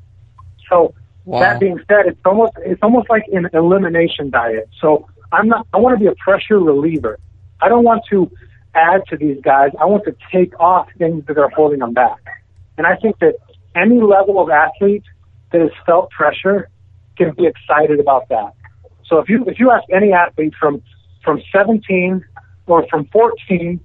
[0.69, 0.95] So
[1.31, 1.39] Wow.
[1.39, 4.69] That being said, it's almost it's almost like an elimination diet.
[4.81, 5.65] So I'm not.
[5.73, 7.21] I want to be a pressure reliever.
[7.63, 8.29] I don't want to
[8.75, 9.71] add to these guys.
[9.81, 12.19] I want to take off things that are holding them back.
[12.77, 13.37] And I think that
[13.77, 15.05] any level of athlete
[15.53, 16.69] that has felt pressure
[17.17, 18.53] can be excited about that.
[19.07, 20.83] So if you if you ask any athlete from
[21.23, 22.25] from 17
[22.67, 23.79] or from 14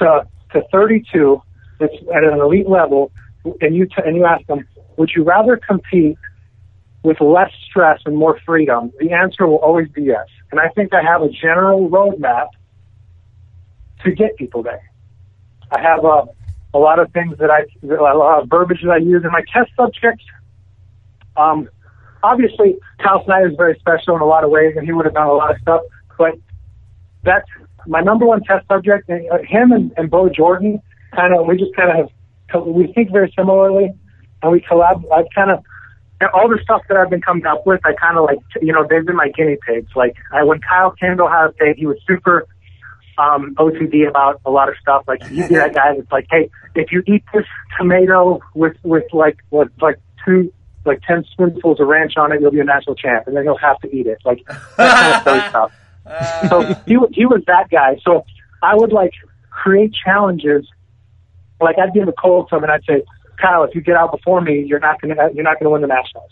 [0.00, 1.40] to to 32
[1.78, 3.12] that's at an elite level,
[3.60, 6.18] and you t- and you ask them, would you rather compete
[7.02, 8.92] with less stress and more freedom?
[8.98, 10.26] The answer will always be yes.
[10.50, 12.48] And I think I have a general roadmap
[14.04, 14.90] to get people there.
[15.70, 16.24] I have a,
[16.74, 19.42] a lot of things that I, a lot of verbiage that I use in my
[19.52, 20.24] test subjects.
[21.36, 21.68] Um,
[22.22, 25.14] obviously, Kyle Snyder is very special in a lot of ways, and he would have
[25.14, 25.82] done a lot of stuff.
[26.18, 26.34] But
[27.22, 27.48] that's
[27.86, 29.08] my number one test subject.
[29.08, 30.82] And, uh, him and, and Bo Jordan,
[31.14, 32.10] kind of, we just kind of
[32.52, 33.92] have, we think very similarly,
[34.42, 35.04] and we collab.
[35.12, 35.64] I've kind of
[36.34, 38.86] all the stuff that I've been coming up with, I kind of like, you know,
[38.88, 39.90] they've been my guinea pigs.
[39.94, 42.46] Like, I, when Kyle came to Ohio State, he was super
[43.18, 45.04] um, OCD about a lot of stuff.
[45.06, 47.46] Like, he'd be that guy that's like, hey, if you eat this
[47.78, 50.52] tomato with with like with like two
[50.84, 53.58] like ten spoonfuls of ranch on it, you'll be a national champ, and then you'll
[53.58, 54.18] have to eat it.
[54.24, 54.44] Like
[54.76, 55.72] that kind of stuff.
[56.48, 57.98] So he he was that guy.
[58.04, 58.24] So
[58.62, 59.12] I would like
[59.50, 60.66] create challenges.
[61.60, 63.02] Like I'd give a cold to him, and I'd say,
[63.40, 65.88] Kyle, if you get out before me, you're not gonna you're not gonna win the
[65.88, 66.30] nationals.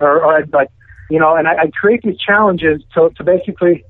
[0.00, 0.68] Or, or I'd like,
[1.10, 3.84] you know, and I, I'd create these challenges to to basically,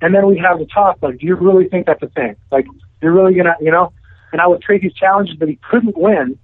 [0.00, 0.98] and then we have the talk.
[1.02, 2.36] Like, do you really think that's a thing?
[2.50, 2.66] Like,
[3.02, 3.92] you're really gonna, you know?
[4.32, 6.38] And I would create these challenges that he couldn't win.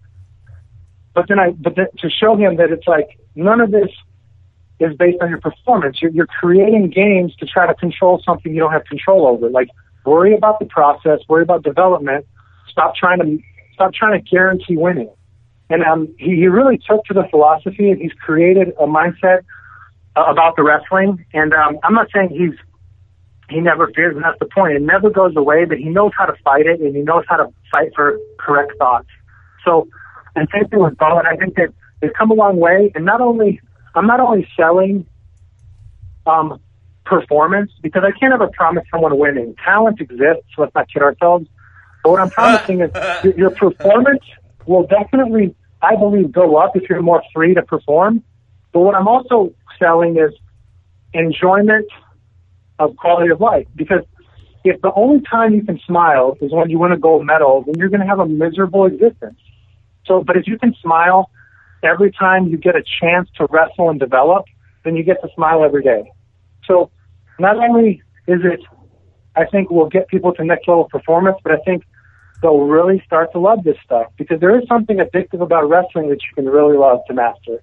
[1.12, 3.90] But then I, but then to show him that it's like none of this
[4.78, 6.00] is based on your performance.
[6.00, 9.50] You're, you're creating games to try to control something you don't have control over.
[9.50, 9.68] Like,
[10.06, 12.26] worry about the process, worry about development.
[12.70, 13.38] Stop trying to
[13.74, 15.10] stop trying to guarantee winning.
[15.70, 19.44] And um, he, he really took to the philosophy and he's created a mindset
[20.16, 21.24] uh, about the wrestling.
[21.32, 22.58] And um, I'm not saying he's
[23.48, 24.74] he never fears, and that's the point.
[24.74, 27.36] It never goes away, but he knows how to fight it, and he knows how
[27.36, 29.08] to fight for correct thoughts.
[29.64, 29.88] So,
[30.36, 32.92] and same thing with Bo, and I think that they've come a long way.
[32.94, 33.60] And not only
[33.94, 35.06] I'm not only selling
[36.26, 36.60] um,
[37.04, 39.56] performance because I can't ever promise someone winning.
[39.64, 40.44] Talent exists.
[40.54, 41.46] So let's not kid ourselves.
[42.04, 42.90] But what I'm promising is
[43.24, 44.22] your, your performance
[44.66, 48.22] will definitely I believe, go up if you're more free to perform.
[48.72, 50.32] But what I'm also selling is
[51.12, 51.86] enjoyment
[52.78, 53.66] of quality of life.
[53.74, 54.04] Because
[54.64, 57.74] if the only time you can smile is when you win a gold medal, then
[57.78, 59.38] you're going to have a miserable existence.
[60.06, 61.30] So, but if you can smile
[61.82, 64.44] every time you get a chance to wrestle and develop,
[64.84, 66.10] then you get to smile every day.
[66.66, 66.90] So,
[67.38, 68.60] not only is it,
[69.34, 71.84] I think, will get people to next level performance, but I think
[72.42, 76.18] they'll really start to love this stuff because there is something addictive about wrestling that
[76.22, 77.62] you can really love to master.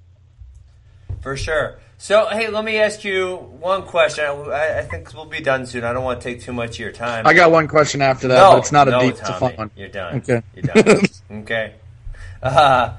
[1.22, 1.80] For sure.
[2.00, 4.24] So, hey, let me ask you one question.
[4.24, 5.84] I, I think we'll be done soon.
[5.84, 7.26] I don't want to take too much of your time.
[7.26, 9.34] I got one question after that, no, but it's not a deep, Tommy, it's a
[9.34, 9.72] fun one.
[9.76, 10.18] You're done.
[10.18, 10.44] Okay.
[10.54, 11.02] You're done.
[11.42, 11.74] okay.
[12.42, 12.94] Uh,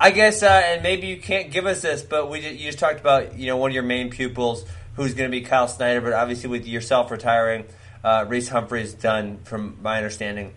[0.00, 2.98] I guess, uh, and maybe you can't give us this, but we you just talked
[2.98, 4.64] about you know one of your main pupils
[4.96, 7.64] who's going to be Kyle Snyder, but obviously with yourself retiring,
[8.02, 10.54] uh, Reece Humphrey's done, from my understanding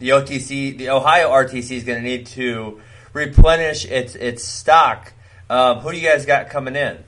[0.00, 2.80] the OTC, the Ohio RTC is going to need to
[3.12, 5.12] replenish its its stock.
[5.48, 6.98] Um, who do you guys got coming in?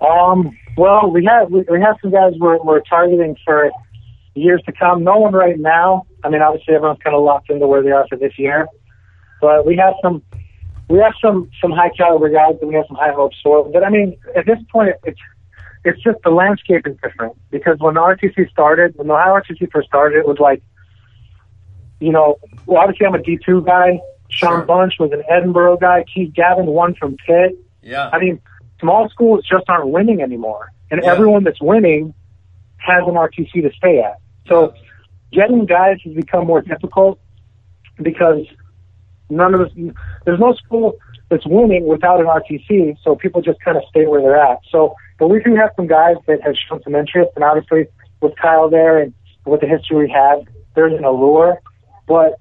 [0.00, 3.70] Um, well, we have we, we have some guys we're, we're targeting for
[4.34, 5.02] years to come.
[5.02, 6.06] No one right now.
[6.22, 8.68] I mean, obviously everyone's kind of locked into where they are for this year,
[9.40, 10.22] but we have some
[10.88, 13.68] we have some some high caliber guys and we have some high hopes for.
[13.70, 15.20] But I mean, at this point, it's
[15.84, 19.70] it's just the landscape is different because when the RTC started, when the Ohio RTC
[19.72, 20.62] first started, it was like
[22.00, 24.00] you know, well, obviously I'm a D2 guy.
[24.30, 24.62] Sean Sure.
[24.62, 26.04] Bunch was an Edinboro guy.
[26.12, 27.56] Keith Gavin won from Pitt.
[27.82, 28.10] Yeah.
[28.12, 28.40] I mean,
[28.80, 30.70] small schools just aren't winning anymore.
[30.90, 31.12] And Yeah.
[31.12, 32.14] everyone that's winning
[32.76, 34.18] has an RTC to stay at.
[34.46, 34.74] So
[35.32, 37.18] getting guys has become more difficult
[38.00, 38.46] because
[39.30, 39.70] none of us,
[40.24, 40.94] there's no school
[41.30, 44.60] that's winning without an RTC, so people just kind of stay where they're at.
[44.70, 47.86] So, but we do have some guys that have shown some interest, and obviously
[48.22, 49.12] with Kyle there and
[49.44, 50.40] with the history we have,
[50.74, 51.60] there's an allure,
[52.08, 52.40] but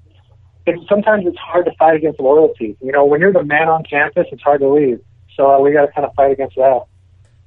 [0.65, 2.77] it's, sometimes it's hard to fight against loyalty.
[2.81, 5.01] You know, when you're the man on campus, it's hard to leave.
[5.35, 6.85] So uh, we got to kind of fight against that.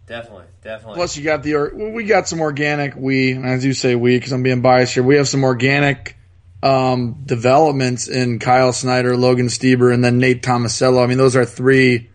[0.07, 0.97] Definitely, definitely.
[0.97, 2.95] Plus, you got the or- we got some organic.
[2.97, 5.03] We, and I do say we because I'm being biased here.
[5.03, 6.17] We have some organic
[6.63, 11.03] um, developments in Kyle Snyder, Logan Stieber, and then Nate Tomasello.
[11.03, 12.11] I mean, those are three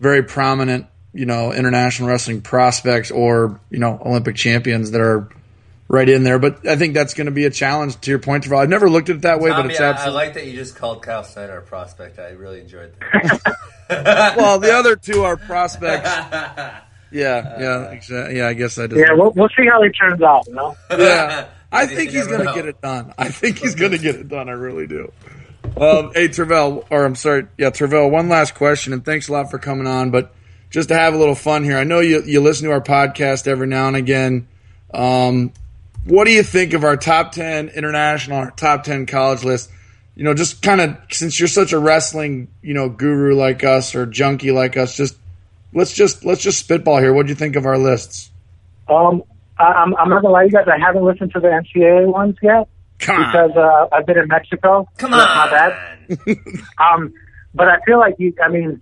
[0.00, 5.28] very prominent, you know, international wrestling prospects or you know Olympic champions that are
[5.88, 6.38] right in there.
[6.38, 8.00] But I think that's going to be a challenge.
[8.02, 10.06] To your point, Tervel, I've never looked at it that way, but Tommy, it's I,
[10.06, 12.18] I like that you just called Kyle Snyder a prospect.
[12.18, 14.34] I really enjoyed that.
[14.36, 16.08] well, the other two are prospects.
[17.10, 18.36] Yeah, yeah, exactly.
[18.36, 18.98] Yeah, I guess I did.
[18.98, 20.46] Yeah, we'll, we'll see how he turns out.
[20.46, 20.76] You know.
[20.90, 21.48] Yeah.
[21.72, 23.12] I think he's going to get it done.
[23.18, 24.48] I think he's going to get it done.
[24.48, 25.12] I really do.
[25.64, 28.10] Um, hey, Tervel, or I'm sorry, yeah, Tervel.
[28.10, 30.10] one last question, and thanks a lot for coming on.
[30.10, 30.34] But
[30.70, 33.46] just to have a little fun here, I know you, you listen to our podcast
[33.46, 34.48] every now and again.
[34.92, 35.52] Um,
[36.08, 39.70] what do you think of our top 10 international, our top 10 college list?
[40.16, 43.94] You know, just kind of since you're such a wrestling, you know, guru like us
[43.94, 45.16] or junkie like us, just
[45.72, 47.12] let's just let's just spitball here.
[47.12, 48.30] What do you think of our lists?
[48.88, 49.22] Um,
[49.58, 50.66] I, I'm, I'm not gonna lie, to you guys.
[50.66, 52.68] I haven't listened to the NCAA ones yet.
[52.98, 53.30] Come on.
[53.30, 54.88] because uh, I've been in Mexico.
[54.96, 55.18] Come on.
[55.18, 56.36] that's not bad.
[56.80, 57.12] Um,
[57.54, 58.34] but I feel like you.
[58.42, 58.80] I mean,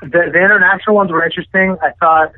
[0.00, 1.76] the, the international ones were interesting.
[1.80, 2.32] I thought,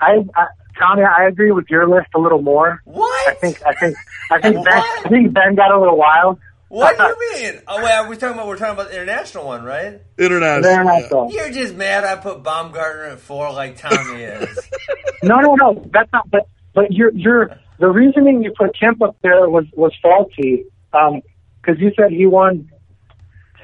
[0.00, 0.46] I, I
[0.78, 2.80] Tommy, I agree with your list a little more.
[2.84, 3.28] What?
[3.28, 3.96] I think, I think,
[4.30, 6.38] I think Ben, I think Ben got a little wild.
[6.68, 7.62] What do you mean?
[7.66, 10.02] Oh wait, are we talking about we're talking about the international one, right?
[10.18, 10.62] International.
[10.62, 11.32] The international.
[11.32, 14.58] You're just mad I put Baumgartner at four like Tommy is.
[15.22, 15.84] No, no, no.
[15.92, 16.30] That's not.
[16.30, 20.66] But but your your the reasoning you put Kemp up there was was faulty.
[20.92, 21.22] Um,
[21.60, 22.70] because you said he won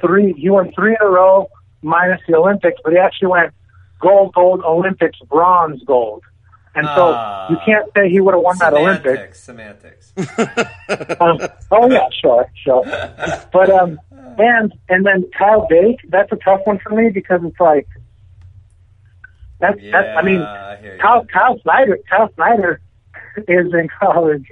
[0.01, 0.33] three.
[0.33, 1.47] He won three in a row
[1.81, 3.53] minus the Olympics, but he actually went
[4.01, 6.23] gold, gold, Olympics, bronze, gold.
[6.75, 7.49] And so Ah.
[7.49, 9.39] you can't say he would have won that Olympics.
[9.39, 10.71] semantics, semantics.
[11.21, 11.39] Um,
[11.71, 12.83] oh yeah, sure, sure.
[13.53, 13.99] But um,
[14.37, 17.87] and and then Kyle Dake, that's a tough one for me because it's like
[19.59, 20.17] that's Yeah, that's.
[20.17, 20.97] I mean, I.
[21.01, 22.81] Kyle Kyle Snyder, Kyle Snyder
[23.37, 24.45] is in college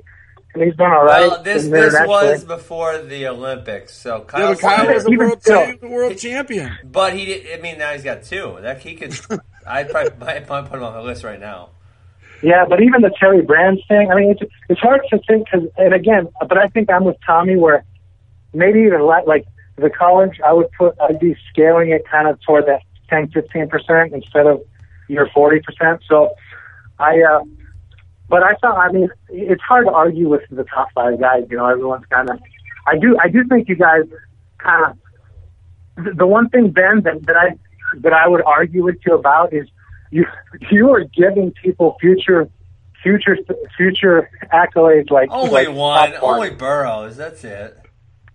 [0.54, 1.28] and he's done all right.
[1.30, 5.42] well, this this was before the Olympics, so Kyle, but Kyle Snyder- was a world,
[5.42, 5.66] still.
[5.66, 6.72] he world champion.
[6.86, 7.60] but he did.
[7.60, 8.58] I mean, now he's got two.
[8.62, 9.14] That he could.
[9.68, 11.70] I'd probably might might put him on the list right now.
[12.44, 15.70] Yeah, but even the Terry Brands thing, I mean, it's it's hard to think because,
[15.78, 17.86] and again, but I think I'm with Tommy where
[18.54, 19.46] maybe even li- like
[19.78, 23.70] the college, I would put, I'd be scaling it kind of toward that 10, 15
[23.70, 24.62] percent instead of
[25.08, 26.02] your 40 percent.
[26.06, 26.36] So
[27.00, 27.44] I, uh,
[28.28, 31.46] but I thought, I mean, it's hard to argue with the top five guys.
[31.50, 32.40] You know, everyone's kind of,
[32.86, 34.04] I do, I do think you guys
[34.58, 34.92] kind
[35.98, 37.58] of, the one thing Ben that, that I
[38.00, 39.68] that I would argue with you about is
[40.14, 40.26] you
[40.72, 42.50] you are giving people future
[43.02, 43.38] future
[43.78, 46.36] future accolades like Only like one, popcorn.
[46.36, 47.18] only Burroughs.
[47.18, 47.78] That's it.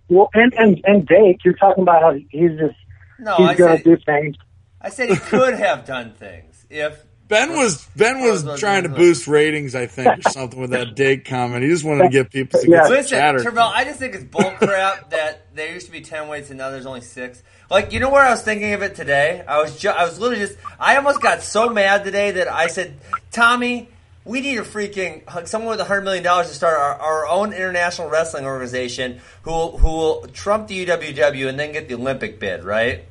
[0.09, 2.75] well and and and Dake you're talking about how he's just
[3.19, 4.35] No, he's I gonna said do things
[4.81, 8.89] I said he could have done things if Ben was Ben was Burrows trying to
[8.89, 11.61] boost ratings, I think, or something with that Dake comment.
[11.63, 12.83] He just wanted to get people to get Yeah.
[12.85, 13.39] some Listen, chatter.
[13.39, 16.69] Tervel, I just think it's bullcrap that there used to be ten weights and now
[16.69, 17.43] there's only six.
[17.69, 19.43] Like, you know where I was thinking of it today?
[19.47, 22.67] I was ju- I was literally just I almost got so mad today that I
[22.67, 22.95] said,
[23.31, 23.89] Tommy,
[24.25, 27.51] we need a freaking someone with a hundred million dollars to start our, our own
[27.51, 32.39] international wrestling organization who will, who will trump the UWW and then get the Olympic
[32.39, 33.05] bid, right?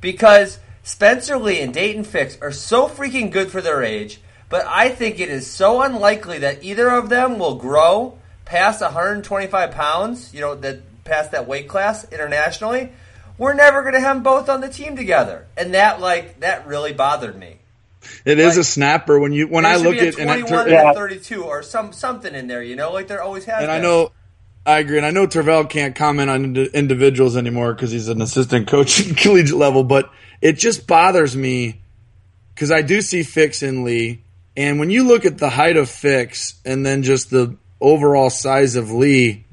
[0.00, 4.88] Because Spencer Lee and Daton Fix are so freaking good for their age, but I
[4.88, 10.40] think it is so unlikely that either of them will grow past 125 pounds, you
[10.40, 10.80] know, that
[11.10, 12.90] past that weight class internationally.
[13.36, 15.46] We're never going to have them both on the team together.
[15.56, 17.56] And that, like, that really bothered me.
[18.24, 20.48] it is like- a snapper when you when I look be a at and, 21
[20.48, 20.92] tur- and Yeah.
[20.94, 24.10] 32 or some something in there, you know, like there always has and I know
[24.64, 28.22] I agree, and I know Tervel can't comment on indi- individuals anymore because he's an
[28.22, 29.84] assistant coach at collegiate level.
[29.84, 31.80] But it just bothers me
[32.54, 34.20] because I do see Fix in Lee,
[34.56, 38.76] and when you look at the height of Fix and then just the overall size
[38.76, 39.44] of Lee,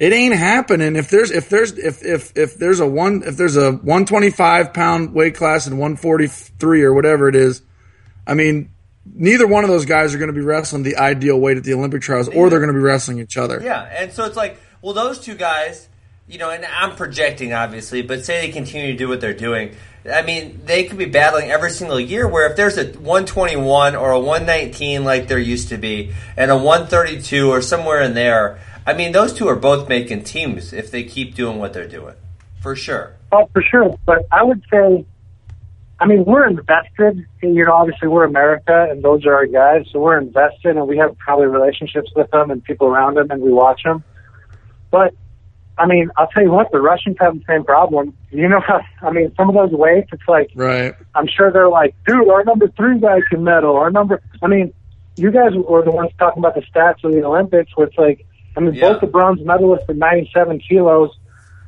[0.00, 0.96] it ain't happening.
[0.96, 5.14] If there's if there's if if if there's a one if there's a 125 pound
[5.14, 7.62] weight class and 143 or whatever it is,
[8.26, 8.70] I mean.
[9.12, 11.72] Neither one of those guys are going to be wrestling the ideal weight at the
[11.72, 13.58] Olympic trials, or they're going to be wrestling each other.
[13.60, 15.88] Yeah, and so it's like, well, those two guys,
[16.28, 19.74] you know, and I'm projecting obviously, but say they continue to do what they're doing.
[20.08, 22.28] I mean, they could be battling every single year.
[22.28, 26.56] Where if there's a 121 or a 119 like there used to be, and a
[26.56, 31.02] 132 or somewhere in there, I mean, those two are both making teams if they
[31.04, 32.14] keep doing what they're doing,
[32.62, 33.16] for sure.
[33.32, 35.04] oh for sure but I would say
[35.98, 40.00] I mean we're invested you know obviously we're America and those are our guys so
[40.00, 43.52] we're invested and we have probably relationships with them and people around them and we
[43.52, 44.02] watch them
[44.90, 45.14] but
[45.78, 48.14] I mean, I'll tell you what, the Russians have the same problem.
[48.30, 48.60] You know,
[49.02, 50.94] I mean, some of those weights, it's like, Right.
[51.14, 53.76] I'm sure they're like, dude, our number three guy can medal.
[53.76, 54.74] Our number, I mean,
[55.16, 58.26] you guys were the ones talking about the stats of the Olympics, where it's like,
[58.56, 58.92] I mean, Yeah.
[58.92, 61.10] both the bronze medalists at 97 kilos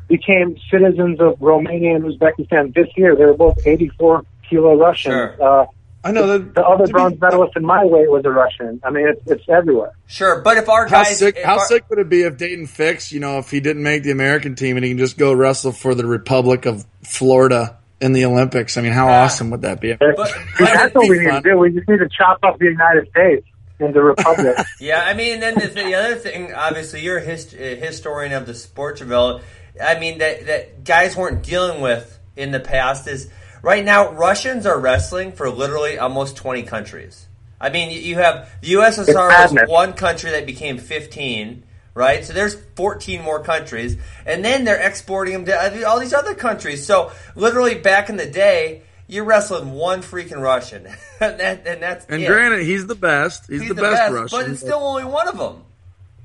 [0.08, 3.16] became citizens of Romania and Uzbekistan this year.
[3.16, 5.14] They were both 84 kilo Russians.
[5.14, 5.36] Sure.
[5.62, 5.66] Uh,
[6.04, 6.54] I know that.
[6.56, 8.80] the other to be- bronze medalist in my weight was a Russian.
[8.84, 9.92] I mean, it's, it's everywhere.
[10.08, 11.38] Sure, but if our How guys, sick?
[11.42, 14.02] How our- sick would it be if Daton Fix, you know, if he didn't make
[14.02, 18.12] the American team and he can just go wrestle for the Republic of Florida in
[18.14, 18.76] the Olympics?
[18.76, 19.94] I mean, how awesome would that be?
[19.94, 20.16] But-
[20.58, 21.56] That's what we need to do.
[21.56, 23.46] We just need to chop up the United States
[23.82, 24.56] and the Republic.
[24.80, 28.46] Yeah, I mean, then the, the other thing, obviously, you're a, hist- a historian of
[28.46, 29.42] the sport, Tervel.
[29.82, 33.30] I mean, that that guys weren't dealing with in the past is
[33.62, 37.26] right now Russians are wrestling for literally almost 20 countries.
[37.60, 41.62] I mean, you- have the USSR was one country that became 15,
[41.94, 42.24] right?
[42.24, 46.84] So there's 14 more countries, and then they're exporting them to all these other countries.
[46.84, 48.82] So literally, back in the day.
[49.12, 50.86] You're wrestling one freaking Russian,
[51.20, 52.26] and, that, and that's And it.
[52.26, 53.46] granted, he's the best.
[53.46, 54.38] He's, He's the, best, Russian.
[54.40, 55.64] but it's still only one of them.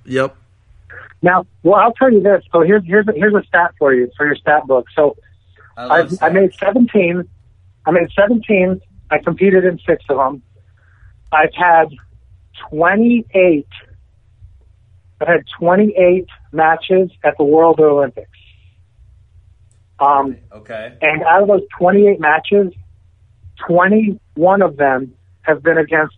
[0.06, 0.38] Yep.
[1.22, 2.46] Now, well, I'll tell you this.
[2.54, 4.86] So here's here's a, here's a stat for you for your stat book.
[4.96, 5.18] So
[5.76, 7.28] I, I, I made 17.
[7.86, 8.80] I made 17.
[9.12, 10.42] I competed in six of them.
[11.34, 11.90] I've had
[12.70, 13.68] 28.
[15.20, 18.30] I've had 28 matches at the World Olympics.
[20.00, 20.95] Um, okay.
[21.02, 22.74] and out of those 28 matches,
[23.68, 26.16] 21 of them have been against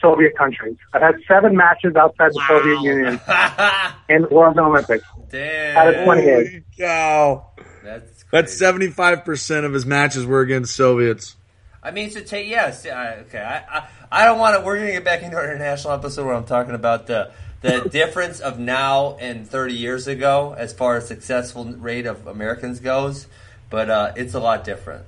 [0.00, 0.76] Soviet countries.
[0.92, 3.20] I've had seven matches outside the Soviet Union
[4.08, 5.04] in the World Olympics.
[5.30, 5.76] Damn.
[5.76, 6.24] Out of 28.
[6.34, 7.50] Holy cow.
[7.82, 8.24] That's.
[8.32, 11.36] That's seventy five percent of his matches were against Soviets.
[11.82, 13.38] I mean, to take yes, I, okay.
[13.38, 14.64] I, I I don't want to.
[14.64, 17.30] We're gonna get back into our international episode where I'm talking about the
[17.62, 22.80] the difference of now and 30 years ago as far as successful rate of Americans
[22.80, 23.26] goes,
[23.70, 25.04] but uh, it's a lot different.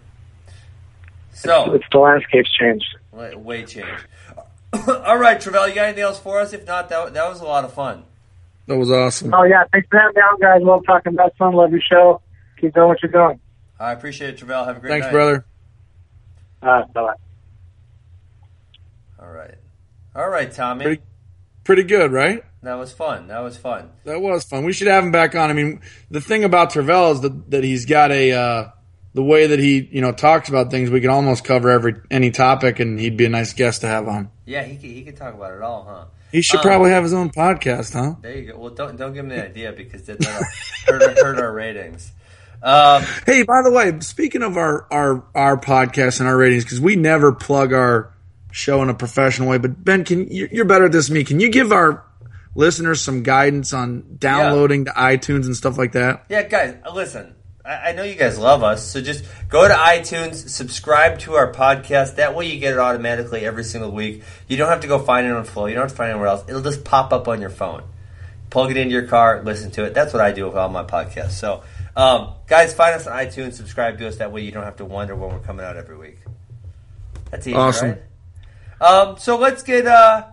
[1.32, 2.96] So It's the landscape's changed.
[3.12, 4.06] way changed.
[4.88, 6.52] All right, Tervel, you got anything else for us?
[6.52, 8.02] If not, that that was a lot of fun.
[8.66, 9.32] That was awesome.
[9.32, 10.60] Oh yeah, thanks for having me out, guys.
[10.62, 11.54] Love talking about fun.
[11.54, 12.20] Love your show.
[12.60, 13.40] Keep doing what you're doing.
[13.80, 14.66] I appreciate it, Tervel.
[14.66, 14.94] Have a great day.
[15.00, 15.12] Thanks, night.
[15.12, 15.44] brother.
[16.60, 17.14] Uh, bye.
[19.20, 19.54] All right,
[20.14, 20.84] all right, Tommy.
[20.84, 21.02] Pretty-
[21.68, 22.42] Pretty good, right?
[22.62, 23.28] That was fun.
[23.28, 23.90] That was fun.
[24.04, 24.64] That was fun.
[24.64, 25.50] We should have him back on.
[25.50, 28.70] I mean, the thing about Tervel is that, that he's got a uh,
[29.12, 30.88] the way that he you know talks about things.
[30.88, 34.08] We can almost cover every any topic, and he'd be a nice guest to have
[34.08, 34.30] on.
[34.46, 36.04] Yeah, he could, he could talk about it all, huh?
[36.32, 38.14] He should Um, probably have his own podcast, huh?
[38.22, 38.58] There you go.
[38.58, 40.24] Well, don't don't give him the idea because that
[40.86, 42.12] hurt, hurt our ratings.
[42.62, 46.80] Um, Hey, by the way, speaking of our our our podcast and our ratings, because
[46.80, 48.14] we never plug our
[48.50, 49.58] show in a professional way.
[49.58, 51.24] But Ben, can you- you're better at this than me?
[51.24, 52.02] Can you give our
[52.54, 56.24] listeners some guidance on downloading to iTunes and stuff like that?
[56.28, 57.34] yeah, guys, uh, listen.
[57.64, 61.52] I, I know you guys love us, so just go to iTunes, subscribe to our
[61.52, 62.16] podcast.
[62.16, 64.22] That way, you get it automatically every single week.
[64.48, 65.66] You don't have to go find it on Flow.
[65.66, 66.44] You don't have to find it anywhere else.
[66.48, 67.82] It'll just pop up on your phone.
[68.48, 69.92] Plug it into your car, listen to it.
[69.92, 71.32] That's what I do with all my podcasts.
[71.32, 71.62] So,
[71.94, 74.16] um, guys, find us on iTunes, subscribe to us.
[74.16, 76.16] That way, you don't have to wonder when we're coming out every week.
[77.30, 77.90] That's easy, Awesome.
[77.90, 78.02] right?
[78.80, 79.86] Um, so let's get.
[79.86, 80.26] Uh,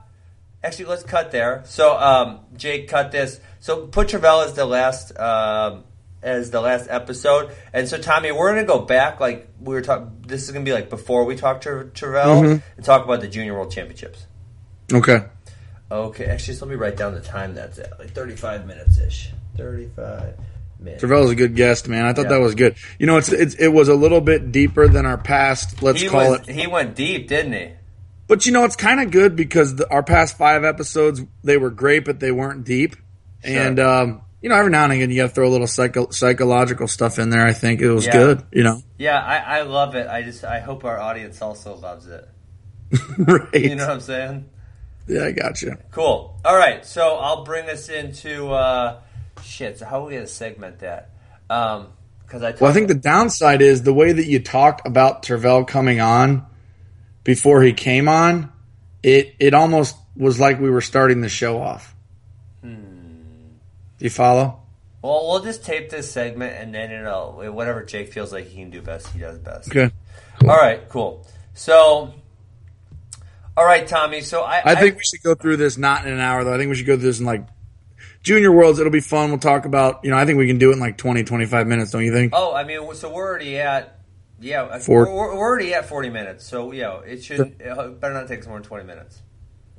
[0.63, 1.63] actually, let's cut there.
[1.65, 3.39] So, um, Jake, cut this.
[3.59, 5.17] So, put Tervel as the last.
[5.17, 5.83] Um,
[6.23, 9.19] as the last episode, and so Tommy, we're gonna go back.
[9.19, 12.63] Like we were talking, this is gonna be like before we talk to Tervel Mhm.
[12.77, 14.25] and talk about the Junior World Championships.
[14.91, 15.21] Okay.
[15.91, 19.29] Okay, actually, just let me write down the time that's at, like 35 minutes ish.
[19.55, 20.33] 35
[20.79, 21.03] minutes.
[21.03, 22.05] Tervel's a good guest, man.
[22.05, 22.29] I thought Yeah.
[22.29, 22.73] that was good.
[22.97, 25.83] You know, it's, it's it was a little bit deeper than our past.
[25.83, 26.55] Let's he call was, it.
[26.55, 27.69] He went deep, didn't he?
[28.27, 31.69] But you know, it's kind of good because the, our past five episodes they were
[31.69, 32.95] great, but they weren't deep.
[33.43, 36.09] And um, you know, every now and again you got to throw a little psycho-
[36.09, 37.45] psychological stuff in there.
[37.45, 38.11] I think it was Yeah.
[38.13, 38.43] good.
[38.51, 40.07] You know, Yeah, I, I love it.
[40.07, 42.27] I just I hope our audience also loves it.
[43.17, 43.53] right?
[43.53, 44.49] You know what I'm saying?
[45.07, 45.77] Yeah, I got you.
[45.91, 46.39] Cool.
[46.43, 49.01] All right, so I'll bring us into uh,
[49.43, 49.77] shit.
[49.77, 51.11] So how are we gonna segment that?
[51.49, 51.89] Um,
[52.23, 55.67] because I Well, I think the downside is the way that you talked about Tervel
[55.67, 56.47] coming on
[57.25, 58.53] before he came on.
[59.03, 61.93] It it almost was like we were starting the show off.
[62.63, 64.61] Do you follow?
[65.01, 68.71] well we'll just tape this segment and then it'll whatever Jake feels like he can
[68.71, 69.69] do best, he does best.
[69.69, 69.93] Okay.
[70.41, 71.25] All right, cool.
[71.53, 72.13] So,
[73.55, 74.21] all right, Tommy.
[74.21, 76.53] So I I think we should go through this not in an hour though.
[76.53, 77.45] I think we should go through this in like
[78.23, 78.79] Junior Worlds.
[78.79, 79.29] It'll be fun.
[79.29, 81.67] We'll talk about, you know, I think we can do it in like 20, 25
[81.67, 82.33] minutes, don't you think?
[82.35, 83.94] Oh, I mean, so we're already at
[84.45, 85.05] yeah, Four.
[85.07, 86.45] We're, we're already at forty minutes.
[86.45, 89.21] So yeah, it should it better not take us more than twenty minutes.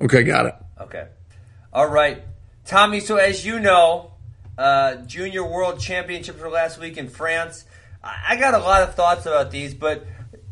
[0.01, 0.55] Okay, got it.
[0.81, 1.07] Okay.
[1.73, 2.21] All right,
[2.65, 2.99] Tommy.
[2.99, 4.11] So as you know,
[4.57, 7.65] uh, Junior World Championships were last week in France.
[8.03, 10.05] I, I got a lot of thoughts about these, but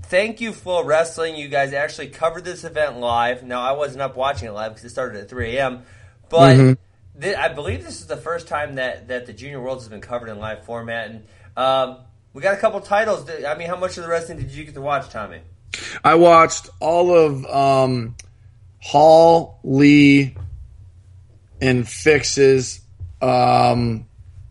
[0.03, 1.37] thank you, FloWrestling.
[1.37, 3.43] You guys actually covered this event live.
[3.43, 5.83] Now I wasn't up watching it live because it started at three a.m.
[6.29, 6.77] But Mhm.
[7.19, 10.01] thi- I believe this is the first time that, that the Junior Worlds has been
[10.01, 11.23] covered in live format, and
[11.57, 11.97] um,
[12.35, 13.27] we got a couple titles.
[13.47, 15.39] I mean, how much of the wrestling did you get to watch, Tommy?
[16.03, 18.15] I watched all of um,
[18.81, 20.35] Hall, Lee,
[21.61, 22.81] and Fixes.
[23.21, 24.05] Um,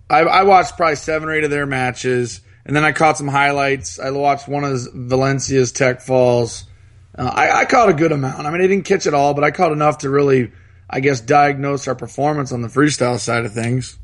[0.09, 3.29] I, I watched probably seven or eight of their matches, and then I caught some
[3.29, 4.01] highlights.
[4.01, 6.65] I watched one of Valencia's Tech Falls.
[7.17, 8.47] Uh, I, I caught a good amount.
[8.47, 10.53] I mean, I didn't catch it all, but I caught enough to really,
[10.89, 13.99] I guess, diagnose our performance on the freestyle side of things.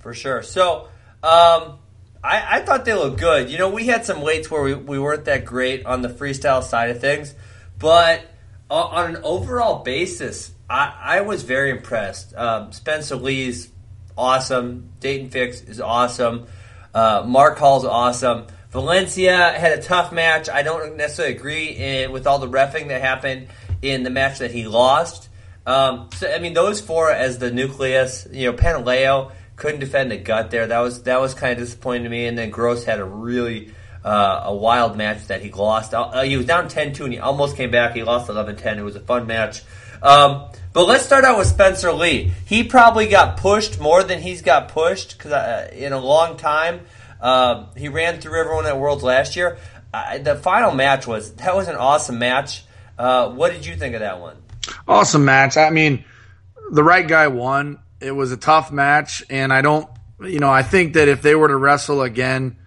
[0.00, 0.42] For sure.
[0.42, 0.88] So,
[1.22, 1.78] um,
[2.24, 3.50] I, I thought they looked good.
[3.50, 6.62] You know, we had some weights where we, we weren't that great on the freestyle
[6.62, 7.34] side of things,
[7.78, 8.22] but
[8.70, 12.34] on an overall basis, I, I was very impressed.
[12.34, 13.70] Um, Spencer Lee's
[14.16, 14.90] awesome.
[15.00, 16.46] Daton Fix is awesome.
[16.94, 18.46] Uh, Mark Hall's awesome.
[18.70, 20.48] Valencia had a tough match.
[20.48, 23.48] I don't necessarily agree in, with all the refing that happened
[23.82, 25.28] in the match that he lost.
[25.66, 28.26] Um, so I mean, those four as the nucleus.
[28.30, 30.66] You know, Pantaleo couldn't defend the gut there.
[30.66, 32.26] That was that was kind of disappointing to me.
[32.26, 33.72] And then Gross had a really
[34.04, 35.94] uh, a wild match that he lost.
[35.94, 37.94] Uh, he was down 10-2 and he almost came back.
[37.94, 38.76] He lost 11-10.
[38.76, 39.62] It was a fun match.
[40.02, 42.32] Um, but let's start out with Spencer Lee.
[42.44, 46.80] He probably got pushed more than he's got pushed cause, uh, in a long time.
[47.20, 49.56] Uh, he ran through everyone at Worlds last year.
[50.20, 52.64] the final match was that was an awesome match.
[52.98, 54.36] Uh, what did you think of that one?
[54.86, 55.56] Awesome match.
[55.56, 56.04] I mean,
[56.70, 57.78] the right guy won.
[58.00, 59.88] It was a tough match, and I don't,
[60.20, 62.58] you know, I think that if they were to wrestle again,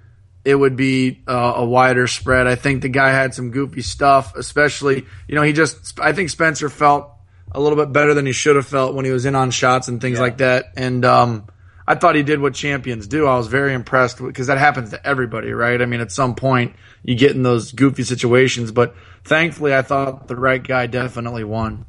[0.43, 2.47] it would be uh, a wider spread.
[2.47, 6.29] I think the guy had some goofy stuff, especially, you know, he just, I think
[6.29, 7.11] Spencer felt
[7.51, 9.89] a little bit better than he should have felt when he was in on shots
[9.89, 10.21] and things yeah.
[10.21, 10.71] like that.
[10.77, 11.47] And, um,
[11.85, 13.27] I thought he did what champions do.
[13.27, 15.81] I was very impressed because that happens to everybody, right?
[15.81, 20.27] I mean, at some point you get in those goofy situations, but thankfully I thought
[20.27, 21.85] the right guy definitely won.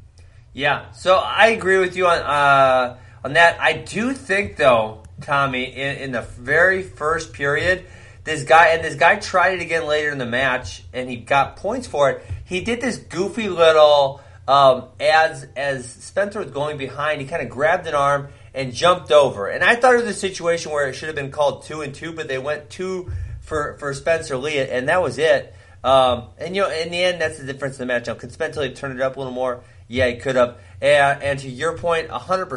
[0.51, 0.91] Yeah.
[0.91, 3.59] So I agree with you on, uh, on that.
[3.59, 7.85] I do think, though, Tommy, in, in the very first period,
[8.23, 11.55] this guy and this guy tried it again later in the match, and he got
[11.57, 12.25] points for it.
[12.45, 17.49] He did this goofy little um, as as Spencer was going behind, he kind of
[17.49, 19.47] grabbed an arm and jumped over.
[19.47, 21.93] And I thought it was a situation where it should have been called two and
[21.93, 23.11] two, but they went two
[23.41, 25.53] for for Spencer Lee, and that was it.
[25.83, 28.07] Um, and you know, in the end, that's the difference in the match.
[28.07, 29.63] Now, could Spencer Lee turn it up a little more?
[29.87, 30.57] Yeah, he could have.
[30.81, 32.47] And, and to your point, hundred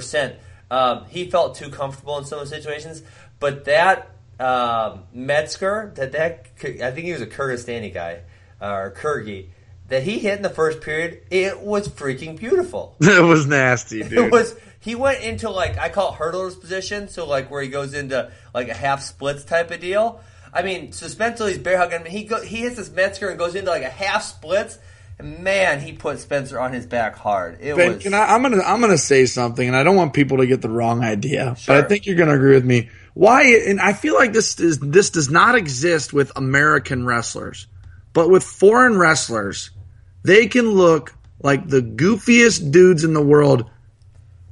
[0.72, 1.04] um.
[1.08, 3.02] He felt too comfortable in some of the situations,
[3.38, 4.10] but that
[4.40, 8.20] um, Metzger, that that I think he was a Kyrgyzstani guy
[8.60, 9.48] uh, or Kyrgy
[9.88, 11.22] that he hit in the first period.
[11.30, 12.96] It was freaking beautiful.
[13.00, 14.12] it was nasty, dude.
[14.12, 14.56] It was.
[14.80, 18.30] He went into like I call it hurdler's position, so like where he goes into
[18.52, 20.20] like a half splits type of deal.
[20.52, 22.04] I mean, so he's bear hugging.
[22.04, 24.78] He go, he hits this Metzger and goes into like a half splits.
[25.22, 27.58] Man, he put Spencer on his back hard.
[27.60, 28.06] It ben, was.
[28.06, 30.68] I, I'm gonna I'm gonna say something, and I don't want people to get the
[30.68, 31.76] wrong idea, sure.
[31.76, 34.78] but I think you're gonna agree with me why and I feel like this is
[34.78, 37.66] this does not exist with American wrestlers,
[38.12, 39.70] but with foreign wrestlers,
[40.22, 43.68] they can look like the goofiest dudes in the world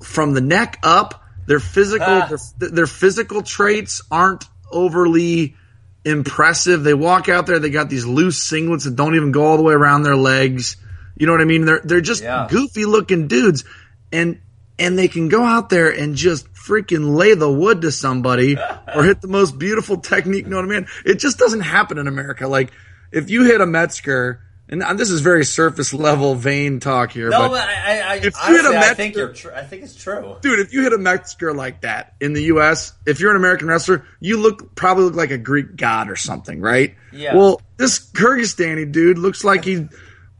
[0.03, 1.25] from the neck up.
[1.47, 2.31] Their physical ah.
[2.59, 5.57] their, their physical traits aren't overly
[6.05, 6.83] impressive.
[6.83, 9.63] They walk out there, they got these loose singlets that don't even go all the
[9.63, 10.77] way around their legs.
[11.17, 11.65] You know what I mean?
[11.65, 12.47] They're they're just yeah.
[12.51, 13.65] goofy looking dudes.
[14.13, 14.41] And
[14.79, 18.57] and they can go out there and just freaking lay the wood to somebody
[18.95, 20.45] or hit the most beautiful technique.
[20.45, 20.87] You know what I mean?
[21.05, 22.49] It just doesn't happen in America.
[22.49, 22.73] Like
[23.13, 24.41] if you hit a Metzger,
[24.71, 27.29] and this is very surface level vain talk here.
[27.29, 29.33] No, but I, I, if you hit a Metzger, I think you're.
[29.33, 30.61] Tr- I think it's true, dude.
[30.61, 34.07] If you hit a Metzger like that in the U.S., if you're an American wrestler,
[34.21, 36.95] you look probably look like a Greek god or something, right?
[37.13, 37.35] Yeah.
[37.35, 39.89] Well, this Kyrgyzstani dude looks like he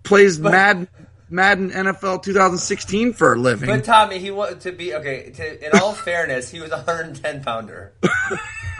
[0.05, 0.89] plays but, Madden
[1.29, 3.69] Madden NFL 2016 for a living.
[3.69, 5.31] But Tommy, he wanted to be okay.
[5.31, 7.95] To, in all fairness, he was a 110 pounder.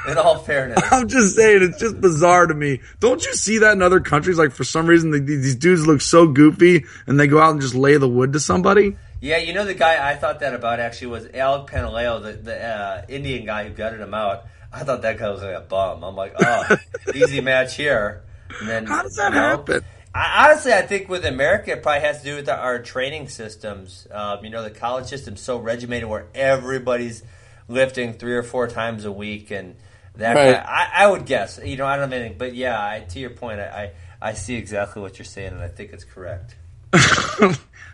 [0.09, 2.81] in all fairness, I'm just saying it's just bizarre to me.
[3.01, 4.39] Don't you see that in other countries?
[4.39, 7.61] Like for some reason, the, these dudes look so goofy, and they go out and
[7.61, 8.97] just lay the wood to somebody.
[9.21, 12.65] Yeah, you know the guy I thought that about actually was Alec Pantaleo, the, the
[12.65, 14.47] uh, Indian guy who gutted him out.
[14.73, 16.03] I thought that guy was like a bum.
[16.03, 16.77] I'm like, oh,
[17.15, 18.23] easy match here.
[18.61, 19.85] And then, How does that you know, happen?
[20.15, 24.07] I, honestly, I think with America, it probably has to do with our training systems.
[24.11, 27.23] Um, you know, the college system's so regimented where everybody's
[27.69, 29.77] lifting three or four times a week, and
[30.21, 30.57] that right.
[30.57, 31.61] I, I, would guess.
[31.63, 34.35] You know, I don't have anything, but yeah, I, to your point, I, I, I
[34.35, 36.57] see exactly what you're saying, and I think it's correct.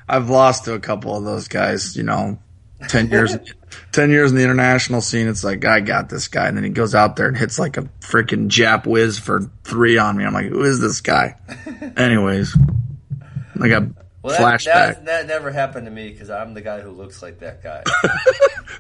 [0.09, 1.97] I've lost to a couple of those guys.
[1.97, 2.39] You know,
[2.89, 3.37] ten years,
[3.93, 5.29] ten years in the international scene.
[5.29, 7.77] It's like I got this guy, and then he goes out there and hits like
[7.77, 10.25] a freaking Jap whiz for three on me.
[10.25, 11.37] I'm like, who is this guy?
[11.97, 12.57] Anyways,
[13.61, 13.83] I got
[14.27, 14.65] well, flashback.
[14.65, 17.83] That, that, never happened to me because I'm the guy who looks like that guy.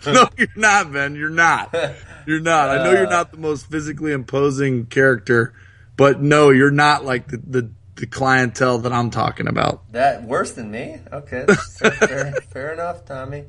[0.12, 1.14] no, you're not, Ben.
[1.14, 1.74] You're not.
[2.26, 2.70] You're not.
[2.70, 3.10] I know you're uh.
[3.10, 5.54] not the most physically imposing character,
[5.96, 9.92] but no, you're not like the, the the clientele that I'm talking about.
[9.92, 10.98] That worse than me?
[11.12, 13.44] Okay, fair, fair, fair, enough, Tommy.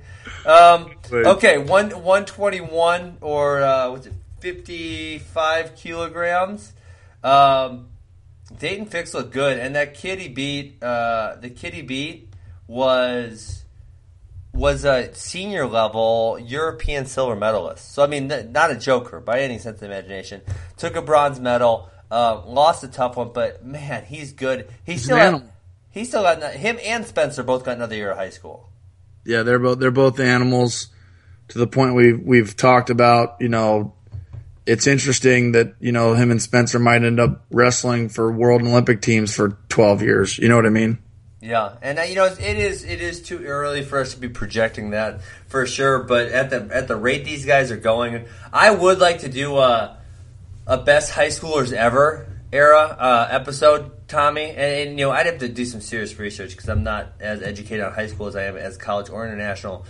[0.45, 6.73] Um, okay, one one twenty one or uh, was it fifty five kilograms?
[7.23, 7.89] Um,
[8.53, 12.33] Daton Fix looked good, and that kid he beat, uh, the kid he beat
[12.67, 13.63] was
[14.53, 17.93] was a senior level European silver medalist.
[17.93, 20.41] So I mean, not a joker by any sense of imagination.
[20.77, 21.89] Took a bronze medal.
[22.09, 24.69] Uh, lost a tough one, but man, he's good.
[24.85, 25.43] He's, he's still got,
[25.91, 28.69] he's still got him and Spencer both got another year of high school.
[29.25, 30.87] Yeah, they're both they're both animals.
[31.49, 33.93] To the point we've we've talked about, you know,
[34.67, 38.69] it's interesting that you know him and Spencer might end up wrestling for world and
[38.69, 40.37] Olympic teams for twelve years.
[40.37, 40.99] You know what I mean?
[41.39, 44.27] Yeah, and uh, you know it is it is too early for us to be
[44.27, 46.03] projecting that for sure.
[46.03, 49.57] But at the at the rate these guys are going, I would like to do
[49.57, 49.97] a
[50.67, 54.49] a best high schoolers ever era uh, episode, Tommy.
[54.49, 54.59] And,
[54.89, 57.85] and, you know I'd have to do some serious research because I'm not as educated
[57.85, 59.85] on high school as I am as college or international.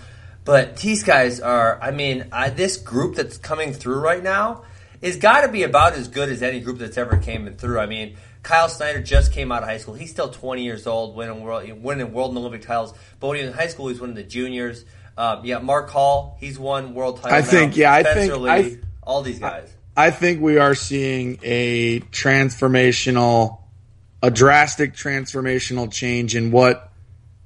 [0.47, 4.63] But these guys are, I mean, I, this group that's coming through right now
[5.01, 7.79] is got to be about as good as any group that's ever came through.
[7.79, 9.95] I mean, Kyle Snyder just came out of high school.
[9.95, 12.93] He's still 20 years old, winning world, winning world and Olympic titles.
[13.19, 14.85] But when he was in high school, he's winning the juniors.
[15.17, 17.33] Um, yeah, Mark Hall, he's won world titles.
[17.33, 17.77] I think, now.
[17.77, 19.69] yeah, I think, Lee, I, all these guys.
[19.97, 23.59] I think we are seeing a transformational,
[24.23, 26.89] a drastic transformational change in what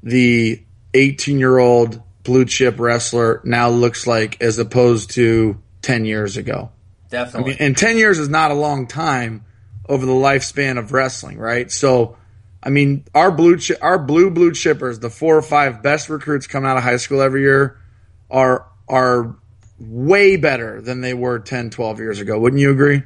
[0.04, 0.62] the
[0.94, 6.72] 18 year old blue chip wrestler now looks like as opposed to 10 years ago.
[7.10, 7.52] Definitely.
[7.52, 9.46] I mean, and 10 years is not a long time
[9.88, 11.70] over the lifespan of wrestling, right?
[11.72, 12.18] So,
[12.64, 16.48] I mean, our blue chi- our blue blue chippers, the four or five best recruits
[16.48, 17.78] coming out of high school every year
[18.30, 19.36] are are
[19.80, 22.40] way better than they were 10, 12 years ago.
[22.40, 23.04] Wouldn't you agree?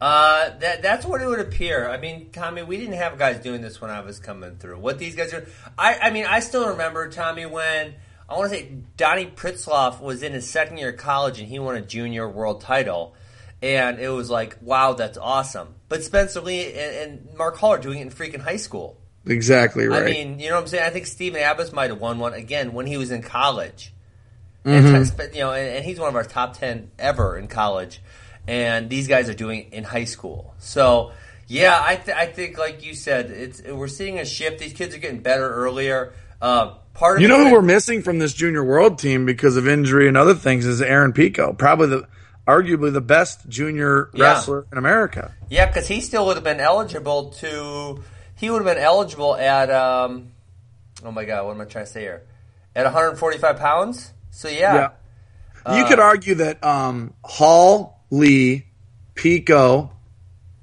[0.00, 1.88] Uh, that that's what it would appear.
[1.88, 4.78] I mean, Tommy, we didn't have guys doing this when I was coming through.
[4.78, 5.46] What these guys are,
[5.78, 7.94] I, I mean, I still remember Tommy when
[8.28, 11.58] I want to say Donnie Pritzlaff was in his second year of college and he
[11.58, 13.14] won a junior world title.
[13.60, 15.74] And it was like, wow, that's awesome.
[15.88, 16.96] But Spencer Lee and,
[17.28, 18.98] and Mark Hall are doing it in freaking high school.
[19.24, 20.02] Exactly right.
[20.02, 20.84] I mean, you know what I'm saying?
[20.84, 23.92] I think Stephen Abas might have won one again when he was in college.
[24.64, 25.20] Mm-hmm.
[25.20, 28.00] And, you know, and, and he's one of our top 10 ever in college.
[28.48, 30.54] And these guys are doing it in high school.
[30.58, 31.12] So,
[31.46, 34.58] yeah, I, th- I think, like you said, it's we're seeing a shift.
[34.58, 36.14] These kids are getting better earlier.
[36.42, 39.66] Uh, part of you know who we're missing from this junior world team because of
[39.68, 42.08] injury and other things is Aaron Pico, probably the
[42.46, 44.24] arguably the best junior Yeah.
[44.32, 45.32] wrestler in America.
[45.48, 48.02] Yeah, because he still would have been eligible to.
[48.34, 49.70] He would have been eligible at.
[49.70, 50.32] Um,
[51.04, 52.22] oh my God, what am I trying to say here?
[52.74, 54.10] At 145 pounds.
[54.32, 54.90] So yeah,
[55.64, 55.78] Yeah.
[55.78, 58.66] you could argue that um, Hall, Lee,
[59.14, 59.92] Pico,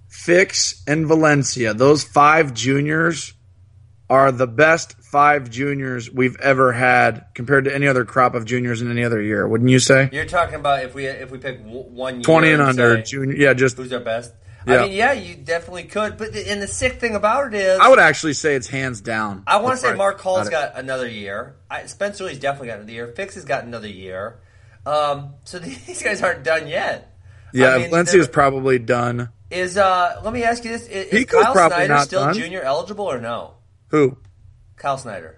[0.10, 3.34] Fix, and Valencia, those five juniors,
[4.10, 8.82] are the best five juniors we've ever had compared to any other crop of juniors
[8.82, 9.48] in any other year.
[9.48, 10.08] Wouldn't you say?
[10.12, 13.36] you're talking about if we if we pick one year Twenty and under, say junior.
[13.36, 14.34] Yeah, just who's our best.
[14.68, 14.76] Yeah.
[14.76, 16.18] I mean, yeah, you definitely could.
[16.18, 19.02] But the, and the sick thing about it is, I would actually say it's hands
[19.02, 19.44] down.
[19.48, 20.52] I want to say Mark Hall's it.
[20.52, 21.56] got another year.
[21.70, 23.08] I, Spencer Lee's definitely got another year.
[23.08, 24.42] Fix has got another year.
[24.86, 27.18] Um, so these guys aren't done yet.
[27.52, 29.30] Yeah, I mean, Valencia's probably done.
[29.50, 32.36] Is uh, let me ask you this: Is, is Kyle Snyder still done.
[32.36, 33.56] junior eligible or no?
[33.88, 34.18] Who?
[34.80, 35.38] Kyle Snyder.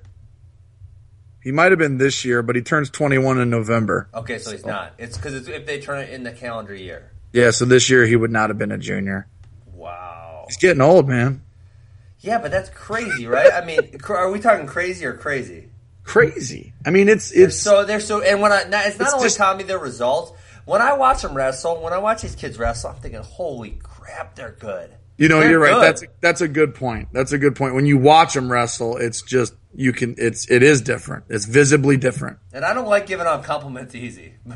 [1.43, 4.07] He might have been this year, but he turns 21 in November.
[4.13, 4.93] Okay, so he's not.
[4.99, 7.11] It's because if they turn it in the calendar year.
[7.33, 9.27] Yeah, so this year he would not have been a junior.
[9.73, 10.45] Wow.
[10.47, 11.41] He's getting old, man.
[12.19, 13.51] Yeah, but that's crazy, right?
[13.51, 15.69] I mean, are we talking crazy or crazy?
[16.03, 16.73] Crazy.
[16.85, 19.25] I mean, it's it's So they're so, and when I, now, it's not It's only
[19.25, 20.33] just- Tommy their results.
[20.65, 24.35] When I watch them wrestle, when I watch these kids wrestle, I'm thinking, holy crap,
[24.35, 24.91] they're good.
[25.17, 25.73] You know They're you're right.
[25.73, 25.83] good.
[25.83, 27.09] That's that's a good point.
[27.11, 27.75] That's a good point.
[27.75, 31.25] When you watch them wrestle, it's just you can it's it is different.
[31.29, 32.39] It's visibly different.
[32.53, 34.33] And I don't like giving out compliments easy.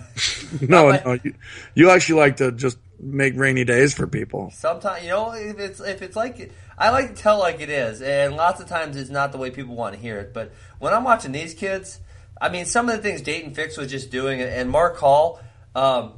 [0.61, 1.33] No, like- no, you,
[1.73, 4.51] you actually like to just make rainy days for people.
[4.53, 8.01] Sometimes, you know, if it's if it's like I like to tell like it is,
[8.01, 10.33] and lots of times it's not the way people want to hear it.
[10.33, 11.99] But when I'm watching these kids,
[12.39, 15.39] I mean, some of the things Daton Fix was just doing, and Mark Hall,
[15.75, 16.13] um,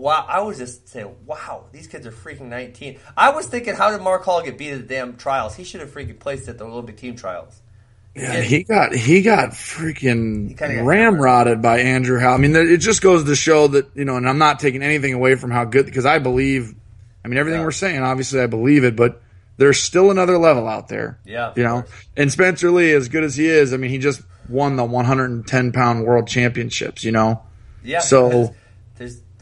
[0.00, 2.98] wow, I was just saying, wow, these kids are freaking 19.
[3.16, 5.54] I was thinking, how did Mark Hall get beat at the damn trials?
[5.56, 7.60] He should have freaking placed at the Olympic team trials.
[8.14, 12.32] Yeah, he got he got freaking got ramrodded by Andrew Howe.
[12.32, 15.12] I mean, it just goes to show that you know, and I'm not taking anything
[15.12, 16.74] away from how good because I believe.
[17.24, 17.66] I mean, everything Yeah.
[17.66, 19.20] we're saying, obviously, I believe it, but
[19.58, 21.18] there's still another level out there.
[21.26, 21.84] Yeah, you know.
[22.16, 25.72] And Spencer Lee, as good as he is, I mean, he just won the 110
[25.72, 27.04] pound world championships.
[27.04, 27.42] You know,
[27.84, 27.98] Yeah.
[28.00, 28.54] So-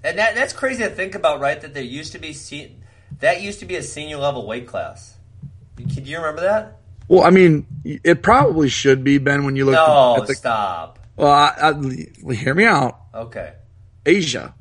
[0.05, 1.61] and that that's crazy to think about, right?
[1.61, 2.77] That there used to be se-
[3.21, 5.17] that used to be a senior level weight class.
[5.77, 6.77] Can you remember that?
[7.09, 10.35] well, I mean, it probably should be Ben when you look No, at the.
[10.35, 10.99] stop.
[11.17, 11.73] Well, I,
[12.29, 12.99] I, hear me out.
[13.15, 13.53] Okay.
[14.07, 14.55] Asia.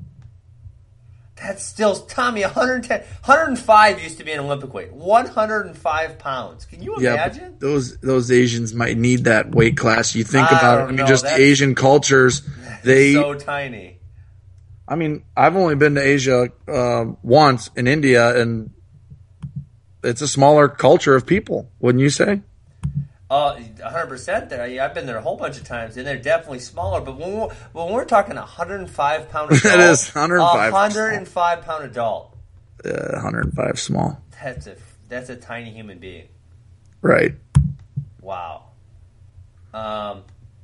[1.36, 4.94] That's still Tommy 110 105 used to be an Olympic weight.
[4.94, 6.66] 105 pounds.
[6.66, 7.56] Can you Yeah, imagine?
[7.60, 10.16] those those Asians might need that weight class.
[10.16, 10.84] You think I about it.
[10.84, 12.41] I mean, know, just the Asian cultures.
[12.84, 13.93] They, so tiny.
[14.88, 18.71] I mean, I've only been to Asia uh, once in India, and
[20.03, 21.69] it's a smaller culture of people.
[21.79, 22.41] Wouldn't you say?
[23.29, 24.61] Uh, 100% there.
[24.84, 27.01] I've been there a whole bunch of times, and they're definitely smaller.
[27.01, 31.61] But when we're, when we're talking a 105 pound adult, That is 105 a 105
[31.63, 32.36] pound adult,
[32.86, 34.75] Uh, 105 small, that's a
[35.07, 36.27] that's a tiny human being.
[37.01, 37.34] right?
[38.21, 38.65] Wow.
[39.73, 40.23] Um,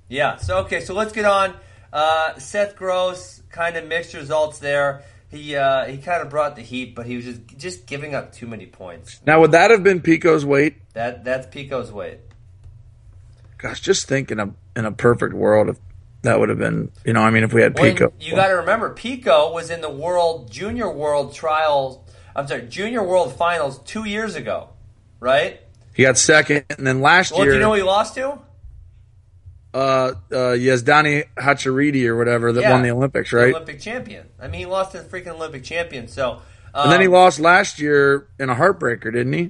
[0.10, 0.38] yeah.
[0.38, 0.82] So okay.
[0.82, 1.56] So let's get on.
[1.92, 5.04] Uh, Seth Gross kind of mixed results there.
[5.32, 8.34] He uh, he kind of brought the heat, but he was just just giving up
[8.34, 9.20] too many points.
[9.26, 10.78] Now, would that have been Pico's weight?
[10.94, 12.20] That that's Pico's weight.
[13.60, 15.78] Gosh, just think in a in a perfect world if
[16.22, 18.14] that would have been, you know, I mean, if we had Well, Pico.
[18.20, 22.00] you got to remember, Pico was in the World Junior World Trials.
[22.36, 24.70] I'm sorry, Junior World Finals two years ago,
[25.20, 25.62] right?
[25.94, 28.40] He got second, and then last Well, year, do you know who he lost to?
[29.74, 32.72] Uh, uh, Yazdani Hacharidi or whatever that Yeah.
[32.72, 33.54] won the Olympics, right?
[33.54, 34.28] Olympic champion.
[34.42, 36.08] I mean, he lost to the freaking Olympic champion.
[36.08, 36.42] So,
[36.74, 39.50] um, and then he lost last year in a heartbreaker, didn't he?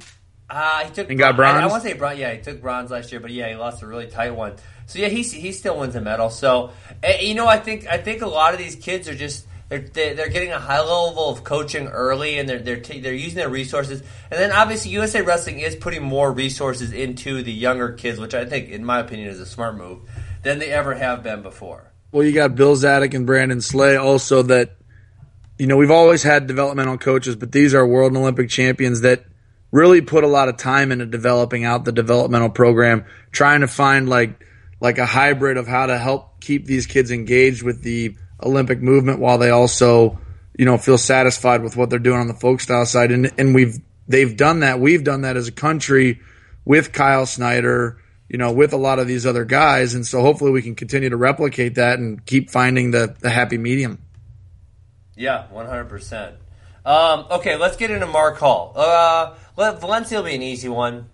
[0.49, 1.71] Uh, he took And got bron- I, I bronze?
[1.71, 2.19] want to say bronze.
[2.19, 4.53] Yeah, he took bronze last year, but yeah, he lost a really tight one.
[4.87, 6.29] So yeah, he he still wins a medal.
[6.31, 6.71] So
[7.03, 10.15] eh, you know, I think I think a lot of these kids are just they're
[10.15, 13.49] they're getting a high level of coaching early, and they're they're ta- they're using their
[13.49, 14.01] resources.
[14.31, 18.45] And then obviously USA Wrestling is putting more resources into the younger kids, which I
[18.45, 19.99] think, in my opinion, is a smart move
[20.41, 21.91] than they ever have been before.
[22.11, 24.77] Well, you got Bill Zadick and Brandon Slay also that,
[25.59, 29.25] you know, we've always had developmental coaches, but these are world and Olympic champions that
[29.71, 34.09] really put a lot of time into developing out the developmental program, trying to find
[34.09, 34.43] like
[34.81, 39.19] like a hybrid of how to help keep these kids engaged with the Olympic movement
[39.19, 40.19] while they also,
[40.57, 43.11] you know, feel satisfied with what they're doing on the folk style side.
[43.11, 43.77] And and we've
[44.07, 44.79] they've done that.
[44.79, 46.19] We've done that as a country
[46.65, 49.93] with Kyle Snyder, you know, with a lot of these other guys.
[49.95, 53.57] And so hopefully we can continue to replicate that and keep finding the, the happy
[53.57, 53.99] medium.
[55.15, 56.35] Yeah, one hundred percent.
[56.85, 58.73] Um, okay, let's get into Mark Hall.
[58.75, 61.09] Uh, Valencia will be an easy one.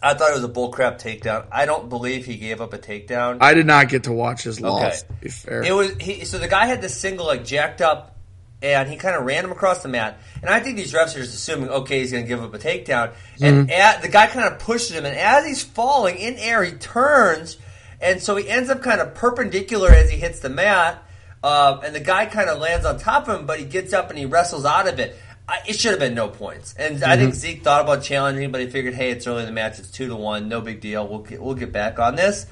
[0.00, 1.46] I thought it was a bullcrap takedown.
[1.50, 3.38] I don't believe he gave up a takedown.
[3.40, 4.82] I did not get to watch his loss.
[4.82, 4.98] Okay.
[4.98, 5.62] To be fair.
[5.62, 8.16] It was he, so the guy had the single like jacked up,
[8.62, 10.20] and he kind of ran him across the mat.
[10.40, 12.58] And I think these refs are just assuming okay he's going to give up a
[12.58, 13.12] takedown.
[13.40, 16.72] And at, the guy kind of pushes him, and as he's falling in air, he
[16.72, 17.56] turns,
[18.00, 21.02] and so he ends up kind of perpendicular as he hits the mat.
[21.42, 24.10] Um, and the guy kind of lands on top of him, but he gets up
[24.10, 25.16] and he wrestles out of it.
[25.48, 28.60] I, it should have been no points, and I think Zeke thought about challenging, but
[28.60, 31.08] he figured, hey, it's early in the match, it's two to one, no big deal.
[31.08, 32.44] We'll get, we'll get back on this.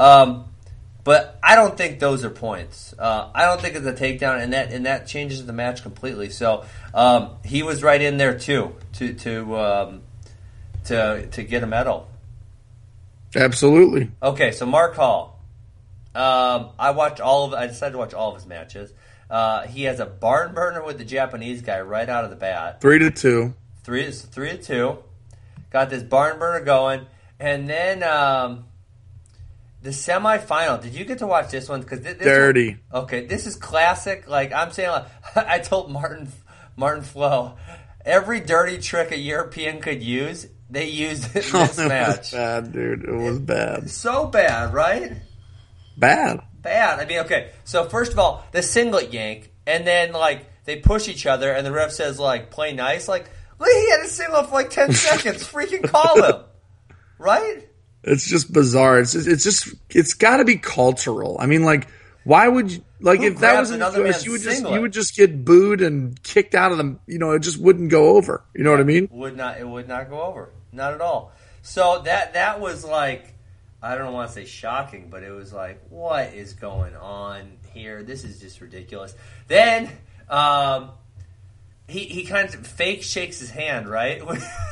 [0.00, 0.46] Um,
[1.04, 2.94] but I don't think those are points.
[2.98, 6.28] Uh, I don't think it's a takedown, and that and that changes the match completely.
[6.28, 10.02] So um, he was right in there too to to um,
[10.84, 12.08] to to get a medal.
[13.34, 14.10] Absolutely.
[14.22, 15.38] Okay, so Mark Hall.
[16.14, 17.54] Um, I watched all of.
[17.54, 18.92] I decided to watch all of his matches.
[19.30, 22.80] Uh, he has a barn burner with the Japanese guy right out of the bat.
[22.80, 23.54] Three to two.
[23.84, 24.98] Three is three to two.
[25.70, 27.06] Got this barn burner going,
[27.38, 28.64] and then um,
[29.82, 30.82] the semifinal.
[30.82, 31.80] Did you get to watch this one?
[31.80, 32.78] Because this Dirty.
[32.90, 34.28] One, okay, this is classic.
[34.28, 35.06] Like I'm saying, like,
[35.36, 36.28] I told Martin
[36.76, 37.56] Martin Flo,
[38.04, 42.18] every dirty trick a European could use, they used it in this it match.
[42.18, 43.04] was bad, dude.
[43.04, 43.88] It was bad.
[43.90, 45.12] So bad, right?
[45.96, 46.40] Bad.
[46.62, 47.00] Bad.
[47.00, 47.50] I mean, okay.
[47.64, 51.66] So first of all, the singlet yank, and then like they push each other, and
[51.66, 53.08] the ref says like play nice.
[53.08, 55.44] Like, he had a singlet for like ten seconds.
[55.44, 56.44] Freaking call him,
[57.18, 57.68] right?
[58.02, 59.00] It's just bizarre.
[59.00, 61.36] It's just, it's just it's got to be cultural.
[61.38, 61.88] I mean, like,
[62.24, 64.74] why would you like Who if that was in another US, you would just singlet?
[64.74, 67.00] you would just get booed and kicked out of them.
[67.06, 68.44] You know, it just wouldn't go over.
[68.54, 69.08] You know what I mean?
[69.10, 69.58] Would not.
[69.58, 70.50] It would not go over.
[70.72, 71.32] Not at all.
[71.62, 73.34] So that that was like,
[73.82, 78.02] I don't want to say shocking, but it was like, what is going on here?
[78.02, 79.14] This is just ridiculous.
[79.48, 79.90] Then.
[80.28, 80.90] um
[81.90, 84.22] he, he kind of fake shakes his hand, right?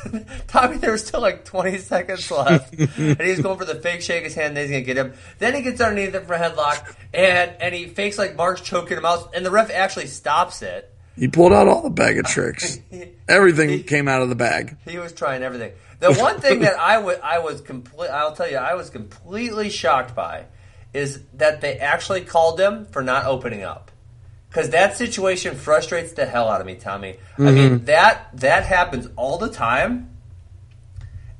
[0.47, 2.73] Tommy, there was still like 20 seconds left.
[2.73, 5.13] and he's going for the fake shake his hand, then he's to get him.
[5.37, 8.97] Then he gets underneath him for a headlock, and, and he fakes like Mark's choking
[8.97, 10.93] him out, and the ref actually stops it.
[11.19, 12.79] He pulled out all the bag of tricks.
[13.27, 14.77] Everything came out of the bag.
[14.87, 15.73] He was trying everything.
[15.99, 19.69] The one thing that I wa- I was complete I'll tell you I was completely
[19.69, 20.45] shocked by
[20.93, 23.91] is that they actually called him for not opening up.
[24.51, 27.17] Cuz that situation frustrates the hell out of me, Tommy.
[27.37, 27.85] I mean, mm-hmm.
[27.85, 30.09] that that happens all the time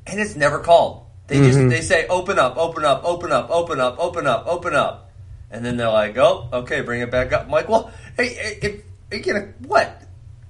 [0.05, 1.05] and it's never called.
[1.27, 1.69] They just mm-hmm.
[1.69, 5.11] they say open up, open up, open up, open up, open up, open up.
[5.51, 8.59] And then they're like, "Oh, okay, bring it back up." I'm like, "Well, hey, hey,
[8.61, 10.03] if, you gonna what?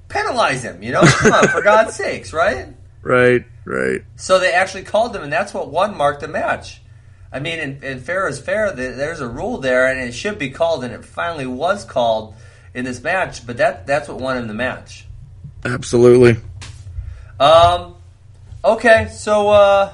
[0.07, 1.01] Penalize him, you know?
[1.03, 2.67] Come on, for God's sakes, right?"
[3.01, 4.01] Right, right.
[4.17, 6.81] So they actually called him, and that's what won marked the match.
[7.31, 8.71] I mean, and, and fair is fair.
[8.71, 12.35] There's a rule there, and it should be called, and it finally was called
[12.73, 13.45] in this match.
[13.45, 15.05] But that that's what won him the match.
[15.63, 16.37] Absolutely.
[17.39, 17.95] Um,
[18.65, 19.93] okay, so uh,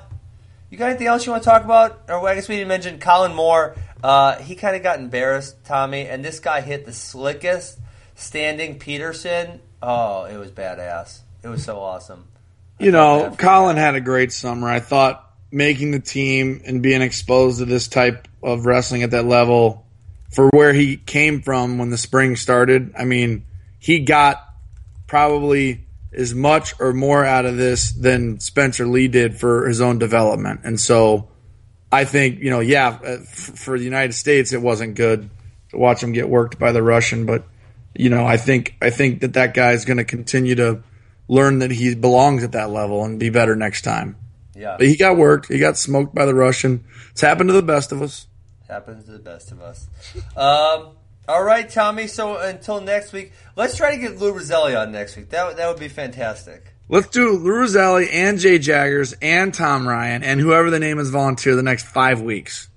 [0.69, 2.03] you got anything else you want to talk about?
[2.07, 3.75] Or I guess we didn't mention Colin Moore.
[4.03, 7.79] Uh, he kind of got embarrassed, Tommy, and this guy hit the slickest
[8.15, 9.61] standing Peterson.
[9.81, 11.19] Oh, it was badass.
[11.43, 12.25] It was so awesome.
[12.79, 14.67] You know, Colin had a great summer.
[14.67, 19.25] I thought making the team and being exposed to this type of wrestling at that
[19.25, 19.85] level
[20.31, 22.93] for where he came from when the spring started.
[22.97, 23.45] I mean,
[23.79, 24.43] he got
[25.07, 29.99] probably as much or more out of this than Spencer Lee did for his own
[29.99, 30.61] development.
[30.63, 31.29] And so
[31.91, 35.29] I think, you know, yeah, uh, for the United States, it wasn't good
[35.69, 37.45] to watch him get worked by the Russian, but
[37.95, 40.83] you know, I think I think that that guy is going to continue to
[41.27, 44.17] learn that he belongs at that level and be better next time.
[44.55, 44.75] Yeah.
[44.77, 45.51] But he got worked.
[45.51, 46.85] He got smoked by the Russian.
[47.11, 48.27] It's happened to the best of us.
[48.67, 49.87] Happens to the best of us.
[50.35, 50.95] Um,
[51.27, 52.07] all right, Tommy.
[52.07, 55.29] So until next week, let's try to get Lou Rosselli on next week.
[55.29, 56.73] That that would be fantastic.
[56.87, 61.09] Let's do Lou Rosselli and Jay Jaggers and Tom Ryan and whoever the name is
[61.09, 62.69] volunteer the next five weeks.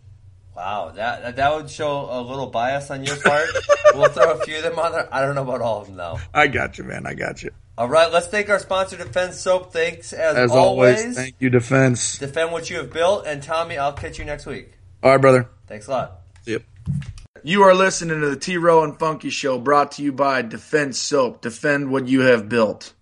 [0.58, 3.46] Wow, that that would show a little bias on your part.
[3.94, 5.08] we'll throw a few of them on there.
[5.14, 6.18] I don't know about all of them though.
[6.34, 7.06] I got you, man.
[7.06, 7.50] I got you.
[7.78, 9.72] All right, let's thank our sponsor, Defense Soap.
[9.72, 10.98] Thanks as, As always.
[10.98, 12.18] always, thank you, Defense.
[12.18, 14.72] Defend what you have built, and Tommy, I'll catch you next week.
[15.00, 15.48] All right, brother.
[15.68, 16.18] Thanks a lot.
[16.44, 16.64] Yep.
[16.88, 17.02] You
[17.44, 20.98] You are listening to the T Row and Funky Show brought to you by Defense
[20.98, 21.40] Soap.
[21.40, 22.94] Defend what you have built.